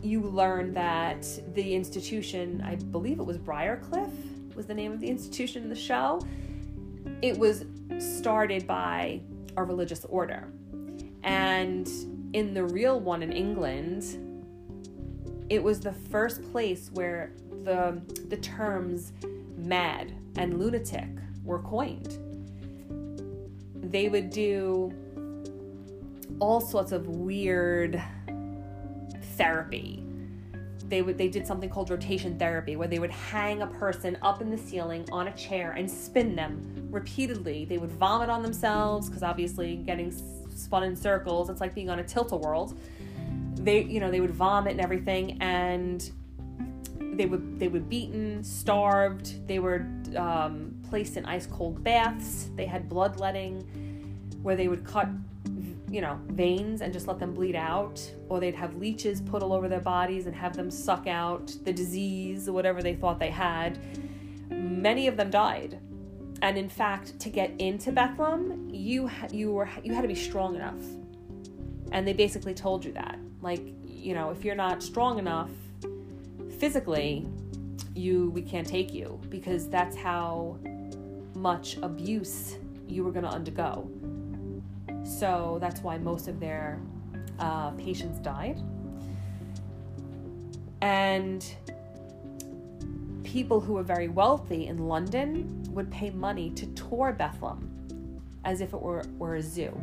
you 0.03 0.21
learn 0.21 0.73
that 0.73 1.25
the 1.53 1.75
institution, 1.75 2.61
I 2.65 2.75
believe 2.75 3.19
it 3.19 3.25
was 3.25 3.37
Briarcliff, 3.37 4.55
was 4.55 4.65
the 4.65 4.73
name 4.73 4.91
of 4.91 4.99
the 4.99 5.07
institution 5.07 5.63
in 5.63 5.69
the 5.69 5.75
show. 5.75 6.21
It 7.21 7.37
was 7.37 7.65
started 7.99 8.67
by 8.67 9.21
a 9.55 9.63
religious 9.63 10.05
order. 10.05 10.51
And 11.23 11.87
in 12.33 12.53
the 12.53 12.63
real 12.63 12.99
one 12.99 13.23
in 13.23 13.31
England, 13.31 14.26
it 15.49 15.63
was 15.63 15.79
the 15.79 15.93
first 15.93 16.43
place 16.51 16.89
where 16.93 17.31
the 17.63 18.01
the 18.27 18.37
terms 18.37 19.13
mad 19.57 20.13
and 20.37 20.59
lunatic 20.59 21.09
were 21.43 21.59
coined. 21.59 22.17
They 23.75 24.09
would 24.09 24.29
do 24.29 24.93
all 26.39 26.61
sorts 26.61 26.91
of 26.91 27.07
weird 27.07 28.01
therapy. 29.35 30.03
They 30.89 31.01
would 31.01 31.17
they 31.17 31.27
did 31.27 31.47
something 31.47 31.69
called 31.69 31.89
rotation 31.89 32.37
therapy 32.37 32.75
where 32.75 32.87
they 32.87 32.99
would 32.99 33.11
hang 33.11 33.61
a 33.61 33.67
person 33.67 34.17
up 34.21 34.41
in 34.41 34.49
the 34.49 34.57
ceiling 34.57 35.07
on 35.11 35.27
a 35.27 35.33
chair 35.35 35.71
and 35.71 35.89
spin 35.89 36.35
them 36.35 36.87
repeatedly. 36.91 37.65
They 37.65 37.77
would 37.77 37.91
vomit 37.91 38.29
on 38.29 38.43
themselves 38.43 39.07
because 39.07 39.23
obviously 39.23 39.77
getting 39.77 40.11
spun 40.53 40.83
in 40.83 40.95
circles, 40.95 41.49
it's 41.49 41.61
like 41.61 41.73
being 41.73 41.89
on 41.89 41.99
a 41.99 42.03
tilt-a-whirl 42.03 42.73
they 43.67 43.83
you 43.83 43.99
know 43.99 44.09
they 44.09 44.21
would 44.21 44.31
vomit 44.31 44.71
and 44.71 44.81
everything 44.81 45.41
and 45.41 46.11
they 47.17 47.25
would 47.25 47.59
they 47.59 47.67
were 47.67 47.79
beaten, 47.79 48.43
starved. 48.43 49.47
They 49.47 49.59
were 49.59 49.87
um, 50.15 50.75
placed 50.87 51.17
in 51.17 51.25
ice 51.25 51.47
cold 51.47 51.83
baths. 51.83 52.49
They 52.55 52.65
had 52.65 52.87
bloodletting, 52.87 53.61
where 54.41 54.55
they 54.55 54.67
would 54.67 54.85
cut, 54.85 55.09
you 55.89 56.01
know, 56.01 56.19
veins 56.27 56.81
and 56.81 56.93
just 56.93 57.07
let 57.07 57.19
them 57.19 57.33
bleed 57.33 57.55
out, 57.55 57.99
or 58.29 58.39
they'd 58.39 58.55
have 58.55 58.75
leeches 58.75 59.21
put 59.21 59.41
all 59.41 59.53
over 59.53 59.67
their 59.67 59.81
bodies 59.81 60.27
and 60.27 60.35
have 60.35 60.55
them 60.55 60.69
suck 60.69 61.07
out 61.07 61.53
the 61.63 61.73
disease 61.73 62.47
or 62.47 62.53
whatever 62.53 62.81
they 62.81 62.95
thought 62.95 63.19
they 63.19 63.31
had. 63.31 63.79
Many 64.49 65.07
of 65.07 65.17
them 65.17 65.29
died, 65.29 65.79
and 66.41 66.57
in 66.57 66.69
fact, 66.69 67.19
to 67.19 67.29
get 67.29 67.51
into 67.59 67.91
Bethlehem, 67.91 68.69
you 68.71 69.09
you 69.31 69.51
were 69.51 69.69
you 69.83 69.93
had 69.93 70.01
to 70.01 70.07
be 70.07 70.15
strong 70.15 70.55
enough, 70.55 70.81
and 71.91 72.07
they 72.07 72.13
basically 72.13 72.53
told 72.53 72.85
you 72.85 72.91
that, 72.93 73.17
like 73.41 73.61
you 73.85 74.13
know, 74.13 74.29
if 74.29 74.45
you're 74.45 74.55
not 74.55 74.81
strong 74.81 75.19
enough 75.19 75.49
physically, 76.59 77.27
you 77.95 78.29
we 78.31 78.41
can't 78.41 78.67
take 78.67 78.93
you 78.93 79.19
because 79.29 79.69
that's 79.69 79.95
how 79.95 80.57
much 81.35 81.77
abuse 81.77 82.57
you 82.87 83.03
were 83.03 83.11
going 83.11 83.25
to 83.25 83.31
undergo. 83.31 83.89
So 85.03 85.57
that's 85.61 85.81
why 85.81 85.97
most 85.97 86.27
of 86.27 86.39
their 86.39 86.79
uh, 87.39 87.71
patients 87.71 88.19
died. 88.19 88.61
And 90.81 91.45
people 93.23 93.59
who 93.59 93.73
were 93.73 93.83
very 93.83 94.07
wealthy 94.07 94.67
in 94.67 94.87
London 94.87 95.63
would 95.69 95.91
pay 95.91 96.09
money 96.09 96.49
to 96.51 96.65
tour 96.67 97.13
Bethlehem 97.13 97.69
as 98.45 98.61
if 98.61 98.73
it 98.73 98.81
were, 98.81 99.03
were 99.17 99.35
a 99.35 99.41
zoo. 99.41 99.77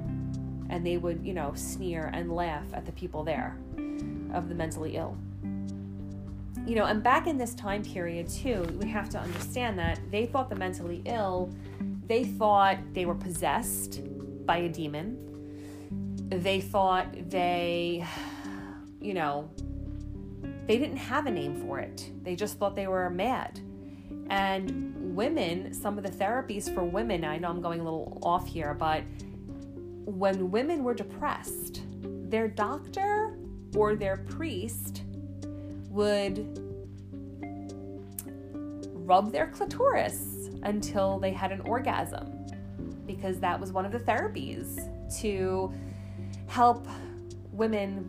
And 0.70 0.86
they 0.86 0.96
would, 0.96 1.24
you 1.24 1.34
know, 1.34 1.52
sneer 1.54 2.10
and 2.12 2.34
laugh 2.34 2.66
at 2.72 2.86
the 2.86 2.92
people 2.92 3.22
there 3.24 3.56
of 4.32 4.48
the 4.48 4.54
mentally 4.54 4.96
ill 4.96 5.16
you 6.66 6.76
know, 6.76 6.86
and 6.86 7.02
back 7.02 7.26
in 7.26 7.36
this 7.36 7.54
time 7.54 7.84
period 7.84 8.28
too, 8.28 8.62
we 8.80 8.88
have 8.88 9.10
to 9.10 9.18
understand 9.18 9.78
that 9.78 9.98
they 10.10 10.26
thought 10.26 10.48
the 10.48 10.56
mentally 10.56 11.02
ill, 11.04 11.52
they 12.06 12.24
thought 12.24 12.78
they 12.92 13.04
were 13.04 13.14
possessed 13.14 14.00
by 14.46 14.58
a 14.58 14.68
demon. 14.68 15.18
They 16.30 16.60
thought 16.60 17.30
they, 17.30 18.04
you 19.00 19.14
know, 19.14 19.50
they 20.66 20.78
didn't 20.78 20.96
have 20.96 21.26
a 21.26 21.30
name 21.30 21.60
for 21.66 21.80
it. 21.80 22.10
They 22.22 22.34
just 22.34 22.58
thought 22.58 22.74
they 22.74 22.86
were 22.86 23.10
mad. 23.10 23.60
And 24.30 25.14
women, 25.14 25.74
some 25.74 25.98
of 25.98 26.04
the 26.04 26.10
therapies 26.10 26.72
for 26.72 26.82
women, 26.82 27.24
I 27.24 27.36
know 27.36 27.48
I'm 27.48 27.60
going 27.60 27.80
a 27.80 27.84
little 27.84 28.18
off 28.22 28.48
here, 28.48 28.72
but 28.72 29.02
when 30.04 30.50
women 30.50 30.84
were 30.84 30.94
depressed, 30.94 31.82
their 32.02 32.48
doctor 32.48 33.36
or 33.74 33.96
their 33.96 34.18
priest 34.18 35.02
would 35.88 36.58
rub 38.92 39.32
their 39.32 39.48
clitoris 39.48 40.48
until 40.62 41.18
they 41.18 41.30
had 41.30 41.52
an 41.52 41.60
orgasm 41.60 42.46
because 43.06 43.38
that 43.40 43.60
was 43.60 43.72
one 43.72 43.84
of 43.84 43.92
the 43.92 43.98
therapies 43.98 44.90
to 45.20 45.72
help 46.46 46.86
women 47.52 48.08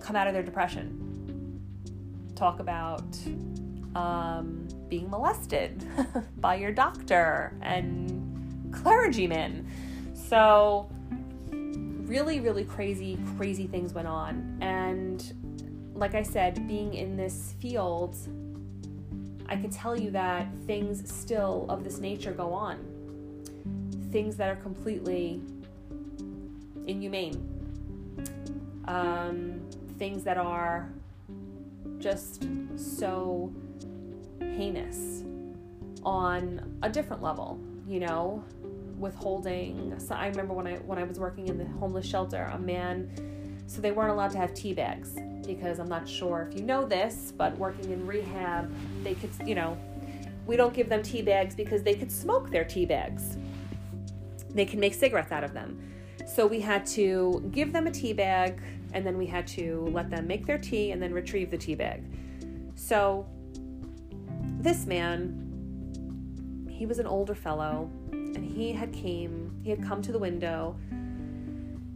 come 0.00 0.16
out 0.16 0.26
of 0.26 0.32
their 0.32 0.42
depression. 0.42 1.60
Talk 2.34 2.60
about 2.60 3.16
um, 3.94 4.66
being 4.88 5.08
molested 5.10 5.84
by 6.38 6.56
your 6.56 6.72
doctor 6.72 7.56
and 7.62 8.72
clergymen. 8.72 9.68
So, 10.14 10.90
really, 12.08 12.40
really 12.40 12.64
crazy, 12.64 13.18
crazy 13.36 13.66
things 13.66 13.92
went 13.92 14.08
on. 14.08 14.56
And 14.60 15.92
like 15.94 16.14
I 16.14 16.22
said, 16.22 16.66
being 16.66 16.94
in 16.94 17.16
this 17.16 17.54
field, 17.60 18.16
I 19.46 19.56
can 19.56 19.70
tell 19.70 19.98
you 19.98 20.10
that 20.12 20.48
things 20.66 21.12
still 21.12 21.66
of 21.68 21.84
this 21.84 21.98
nature 21.98 22.32
go 22.32 22.52
on. 22.52 22.78
Things 24.10 24.36
that 24.36 24.48
are 24.48 24.56
completely 24.56 25.42
inhumane. 26.86 27.54
Um, 28.86 29.60
things 29.98 30.24
that 30.24 30.38
are 30.38 30.90
just 31.98 32.46
so 32.76 33.52
heinous 34.40 35.24
on 36.04 36.78
a 36.82 36.88
different 36.88 37.22
level, 37.22 37.60
you 37.86 38.00
know, 38.00 38.42
withholding. 38.98 39.98
So 39.98 40.14
I 40.14 40.26
remember 40.28 40.54
when 40.54 40.66
I 40.66 40.76
when 40.76 40.98
I 40.98 41.04
was 41.04 41.18
working 41.18 41.48
in 41.48 41.58
the 41.58 41.64
homeless 41.64 42.06
shelter, 42.06 42.50
a 42.52 42.58
man 42.58 43.10
so 43.68 43.82
they 43.82 43.92
weren't 43.92 44.10
allowed 44.10 44.30
to 44.30 44.38
have 44.38 44.54
tea 44.54 44.72
bags 44.72 45.14
because 45.46 45.78
I'm 45.78 45.90
not 45.90 46.08
sure 46.08 46.48
if 46.50 46.58
you 46.58 46.64
know 46.64 46.86
this, 46.86 47.34
but 47.36 47.56
working 47.58 47.92
in 47.92 48.06
rehab, 48.06 48.74
they 49.04 49.14
could, 49.14 49.30
you 49.44 49.54
know, 49.54 49.76
we 50.46 50.56
don't 50.56 50.72
give 50.72 50.88
them 50.88 51.02
tea 51.02 51.20
bags 51.20 51.54
because 51.54 51.82
they 51.82 51.94
could 51.94 52.10
smoke 52.10 52.50
their 52.50 52.64
tea 52.64 52.86
bags. 52.86 53.36
They 54.54 54.64
can 54.64 54.80
make 54.80 54.94
cigarettes 54.94 55.32
out 55.32 55.44
of 55.44 55.52
them. 55.52 55.78
So 56.26 56.46
we 56.46 56.60
had 56.60 56.86
to 56.86 57.46
give 57.52 57.74
them 57.74 57.86
a 57.86 57.90
tea 57.90 58.14
bag 58.14 58.62
and 58.94 59.06
then 59.06 59.18
we 59.18 59.26
had 59.26 59.46
to 59.48 59.86
let 59.92 60.08
them 60.08 60.26
make 60.26 60.46
their 60.46 60.58
tea 60.58 60.92
and 60.92 61.02
then 61.02 61.12
retrieve 61.12 61.50
the 61.50 61.58
tea 61.58 61.74
bag. 61.74 62.04
So 62.74 63.26
this 64.60 64.86
man, 64.86 66.66
he 66.70 66.86
was 66.86 66.98
an 66.98 67.06
older 67.06 67.34
fellow 67.34 67.90
and 68.34 68.44
he 68.44 68.72
had 68.72 68.92
came, 68.92 69.58
he 69.62 69.70
had 69.70 69.82
come 69.82 70.02
to 70.02 70.12
the 70.12 70.18
window 70.18 70.76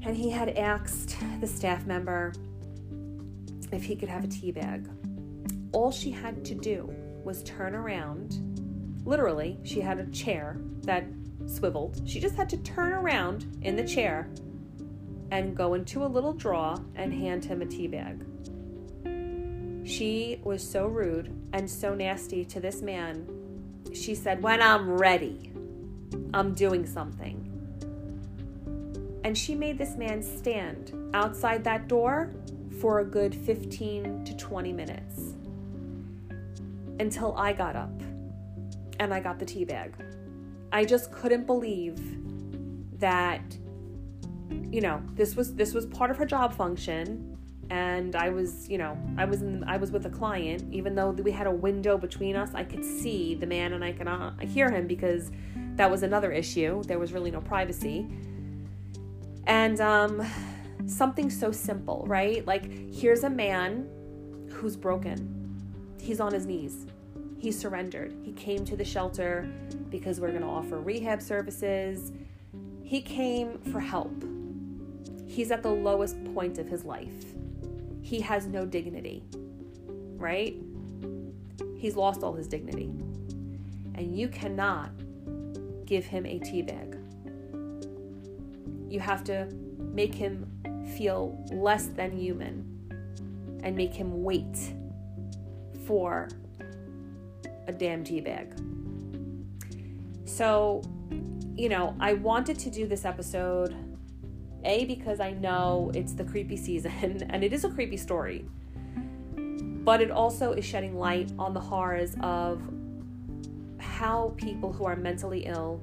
and 0.05 0.17
he 0.17 0.31
had 0.31 0.51
asked 0.51 1.17
the 1.41 1.47
staff 1.47 1.87
member 1.87 2.33
if 3.71 3.85
he 3.85 3.97
could 3.97 4.09
have 4.09 4.25
a 4.25 4.29
tea 4.29 4.51
bag. 4.51 4.89
All 5.73 5.91
she 5.91 6.11
had 6.11 6.45
to 6.45 6.55
do 6.55 6.95
was 7.25 7.43
turn 7.45 7.75
around. 7.75 9.03
Literally, 9.05 9.59
she 9.63 9.81
had 9.81 9.99
a 9.99 10.07
chair 10.07 10.59
that 10.83 11.05
swiveled. 11.47 12.01
She 12.05 12.21
just 12.21 12.37
had 12.37 12.49
to 12.51 12.57
turn 12.59 12.93
around 12.93 13.59
in 13.63 13.77
the 13.77 13.87
chair 13.87 14.29
and 15.31 15.57
go 15.57 15.75
into 15.75 16.05
a 16.05 16.07
little 16.07 16.33
drawer 16.33 16.77
and 16.95 17.13
hand 17.13 17.45
him 17.45 17.63
a 17.63 17.67
tea 17.67 17.87
bag. 17.87 18.25
She 19.85 20.41
was 20.45 20.69
so 20.69 20.87
rude 20.87 21.35
and 21.53 21.69
so 21.69 21.95
nasty 21.95 22.45
to 22.47 22.61
this 22.61 22.83
man. 22.83 23.27
She 23.95 24.15
said, 24.15 24.43
When 24.43 24.63
I'm 24.63 24.91
ready, 24.91 25.52
I'm 26.35 26.55
doing 26.55 26.87
something. 26.87 27.49
And 29.25 29.37
she 29.37 29.55
made 29.55 29.79
this 29.79 29.97
man 29.97 30.23
stand 30.23 30.93
outside 31.15 31.63
that 31.65 31.89
door 31.89 32.31
for 32.81 33.01
a 33.01 33.05
good 33.05 33.35
15 33.35 34.25
to 34.25 34.37
20 34.37 34.73
minutes 34.73 35.35
until 36.99 37.37
I 37.37 37.53
got 37.53 37.77
up 37.77 38.01
and 38.99 39.13
I 39.13 39.21
got 39.21 39.39
the 39.39 39.45
tea 39.45 39.65
bag. 39.65 39.95
I 40.73 40.85
just 40.85 41.13
couldn't 41.13 41.47
believe 41.47 42.01
that 42.99 43.43
you 44.71 44.81
know, 44.81 45.03
this 45.15 45.37
was 45.37 45.55
this 45.55 45.75
was 45.75 45.87
part 45.87 46.11
of 46.11 46.17
her 46.17 46.25
job 46.25 46.55
function 46.55 47.37
and 47.71 48.17
I 48.17 48.31
was, 48.31 48.69
you 48.69 48.79
know, 48.79 48.99
I 49.19 49.25
was 49.25 49.43
in 49.43 49.65
I 49.65 49.77
was 49.77 49.91
with 49.91 50.07
a 50.07 50.11
client 50.11 50.65
even 50.73 50.95
though 50.95 51.11
we 51.11 51.31
had 51.31 51.47
a 51.47 51.51
window 51.51 51.99
between 51.99 52.37
us, 52.37 52.51
I 52.55 52.65
could 52.65 52.85
see 52.85 53.35
the 53.35 53.47
man 53.47 53.75
and 53.75 53.85
I 53.85 53.93
could 53.93 54.49
hear 54.49 54.71
him 54.71 54.87
because 54.87 55.31
that 55.77 55.91
was 55.91 56.03
another 56.03 56.33
issue. 56.33 56.83
There 56.85 56.99
was 56.99 57.13
really 57.13 57.31
no 57.31 57.41
privacy. 57.41 58.07
And 59.47 59.81
um 59.81 60.27
something 60.87 61.31
so 61.31 61.53
simple, 61.53 62.05
right? 62.07 62.47
Like, 62.47 62.71
here's 62.93 63.25
a 63.25 63.31
man 63.31 63.89
who's 64.51 64.77
broken. 64.77 65.39
He's 66.01 66.21
on 66.21 66.33
his 66.33 66.47
knees. 66.47 66.87
He 67.39 67.53
surrendered. 67.53 68.15
He 68.23 68.33
came 68.33 68.65
to 68.65 68.77
the 68.77 68.85
shelter 68.85 69.49
because 69.91 70.21
we're 70.21 70.31
going 70.31 70.43
to 70.43 70.47
offer 70.47 70.81
rehab 70.81 71.21
services. 71.21 72.13
He 72.83 73.01
came 73.01 73.59
for 73.73 73.81
help. 73.81 74.25
He's 75.27 75.51
at 75.51 75.63
the 75.63 75.71
lowest 75.71 76.23
point 76.35 76.59
of 76.59 76.69
his 76.69 76.85
life. 76.85 77.35
He 78.01 78.21
has 78.21 78.47
no 78.47 78.67
dignity, 78.67 79.23
right? 80.17 80.57
He's 81.77 81.97
lost 81.97 82.23
all 82.23 82.35
his 82.35 82.47
dignity. 82.47 82.93
And 83.95 84.17
you 84.17 84.29
cannot 84.29 84.91
give 85.93 86.07
him 86.07 86.25
a 86.25 86.39
tea 86.39 86.63
bag. 86.63 86.97
You 88.89 88.99
have 88.99 89.23
to 89.25 89.47
make 89.79 90.15
him 90.15 90.51
feel 90.97 91.45
less 91.53 91.89
than 91.89 92.17
human 92.17 92.55
and 93.63 93.77
make 93.77 93.93
him 93.93 94.23
wait 94.23 94.73
for 95.87 96.31
a 97.69 97.73
damn 97.73 98.05
tea 98.05 98.23
bag. 98.23 98.59
So, 100.25 100.81
you 101.55 101.69
know, 101.69 101.95
I 102.01 102.15
wanted 102.15 102.59
to 102.61 102.71
do 102.71 102.87
this 102.87 103.05
episode 103.05 103.77
A 104.65 104.87
because 104.87 105.21
I 105.21 105.33
know 105.33 105.93
it's 105.95 106.15
the 106.15 106.25
creepy 106.25 106.57
season 106.57 107.23
and 107.29 107.45
it 107.45 107.53
is 107.53 107.65
a 107.65 107.69
creepy 107.69 107.99
story. 107.99 108.47
But 109.37 110.01
it 110.01 110.11
also 110.11 110.53
is 110.53 110.65
shedding 110.65 110.97
light 110.97 111.31
on 111.39 111.53
the 111.53 111.61
horrors 111.61 112.17
of 112.23 112.63
how 113.93 114.35
people 114.37 114.73
who 114.73 114.85
are 114.85 114.97
mentally 114.97 115.47
ill 115.47 115.81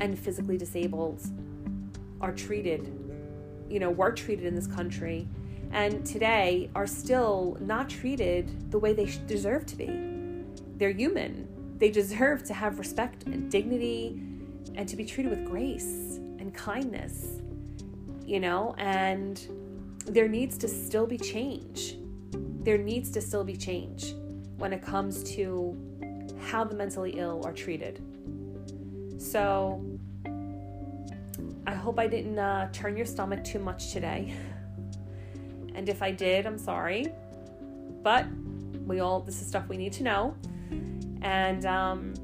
and 0.00 0.18
physically 0.18 0.58
disabled 0.58 1.20
are 2.20 2.32
treated 2.32 2.98
you 3.72 3.80
know, 3.80 3.90
were 3.90 4.12
treated 4.12 4.44
in 4.44 4.54
this 4.54 4.66
country 4.66 5.26
and 5.72 6.04
today 6.04 6.68
are 6.74 6.86
still 6.86 7.56
not 7.60 7.88
treated 7.88 8.70
the 8.70 8.78
way 8.78 8.92
they 8.92 9.10
deserve 9.26 9.64
to 9.64 9.76
be. 9.76 9.86
They're 10.76 10.90
human. 10.90 11.48
They 11.78 11.90
deserve 11.90 12.44
to 12.44 12.54
have 12.54 12.78
respect 12.78 13.24
and 13.24 13.50
dignity 13.50 14.20
and 14.74 14.86
to 14.88 14.96
be 14.96 15.06
treated 15.06 15.30
with 15.30 15.46
grace 15.46 16.18
and 16.38 16.52
kindness, 16.52 17.40
you 18.26 18.40
know, 18.40 18.74
and 18.76 19.40
there 20.04 20.28
needs 20.28 20.58
to 20.58 20.68
still 20.68 21.06
be 21.06 21.16
change. 21.16 21.96
There 22.62 22.78
needs 22.78 23.10
to 23.12 23.22
still 23.22 23.42
be 23.42 23.56
change 23.56 24.14
when 24.58 24.74
it 24.74 24.82
comes 24.82 25.24
to 25.34 25.74
how 26.42 26.64
the 26.64 26.74
mentally 26.74 27.12
ill 27.18 27.42
are 27.44 27.52
treated. 27.52 28.02
So, 29.18 29.84
I 31.66 31.74
hope 31.74 31.98
I 31.98 32.06
didn't 32.06 32.38
uh, 32.38 32.68
turn 32.72 32.96
your 32.96 33.06
stomach 33.06 33.44
too 33.44 33.58
much 33.58 33.92
today. 33.92 34.34
And 35.74 35.88
if 35.88 36.02
I 36.02 36.10
did, 36.10 36.46
I'm 36.46 36.58
sorry. 36.58 37.06
But 38.02 38.26
we 38.86 39.00
all, 39.00 39.20
this 39.20 39.40
is 39.40 39.46
stuff 39.46 39.68
we 39.68 39.76
need 39.76 39.92
to 39.94 40.02
know. 40.02 40.36
And 41.22 41.64
um, 41.66 42.14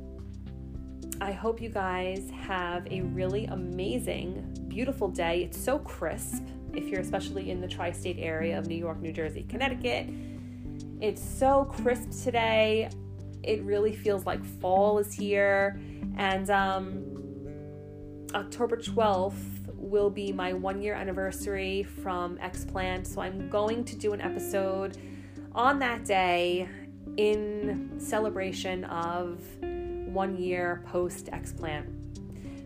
I 1.21 1.33
hope 1.33 1.61
you 1.61 1.69
guys 1.69 2.31
have 2.31 2.87
a 2.91 3.03
really 3.03 3.47
amazing, 3.47 4.67
beautiful 4.69 5.09
day. 5.09 5.45
It's 5.45 5.59
so 5.59 5.79
crisp 5.79 6.43
if 6.75 6.89
you're 6.89 7.01
especially 7.01 7.51
in 7.51 7.61
the 7.61 7.69
tri 7.69 7.93
state 7.93 8.19
area 8.19 8.59
of 8.59 8.67
New 8.67 8.77
York, 8.77 9.01
New 9.01 9.13
Jersey, 9.13 9.47
Connecticut. 9.49 10.09
It's 11.01 11.23
so 11.23 11.65
crisp 11.65 12.25
today. 12.25 12.91
It 13.43 13.63
really 13.63 13.95
feels 13.95 14.27
like 14.27 14.45
fall 14.45 14.99
is 14.99 15.13
here. 15.13 15.81
And 16.17 16.51
um, 16.51 17.05
October 18.35 18.77
12th 18.77 19.35
will 19.75 20.11
be 20.11 20.33
my 20.33 20.53
one 20.53 20.83
year 20.83 20.95
anniversary 20.95 21.83
from 21.83 22.37
Explant. 22.39 23.07
So 23.07 23.21
I'm 23.21 23.49
going 23.49 23.85
to 23.85 23.97
do 23.97 24.13
an 24.13 24.21
episode 24.21 24.99
on 25.55 25.79
that 25.79 26.05
day 26.05 26.69
in 27.17 27.95
celebration 27.99 28.85
of 28.85 29.41
one 30.13 30.37
year 30.37 30.83
post 30.87 31.27
Explant. 31.27 31.95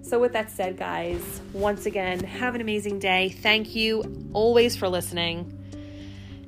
So, 0.03 0.19
with 0.19 0.33
that 0.33 0.51
said, 0.51 0.77
guys, 0.77 1.41
once 1.53 1.87
again, 1.87 2.19
have 2.25 2.57
an 2.57 2.61
amazing 2.61 2.99
day. 2.99 3.29
Thank 3.29 3.77
you 3.77 4.03
always 4.33 4.75
for 4.75 4.89
listening, 4.89 5.57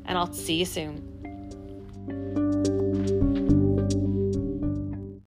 and 0.04 0.18
I'll 0.18 0.32
see 0.32 0.56
you 0.56 0.64
soon. 0.64 2.43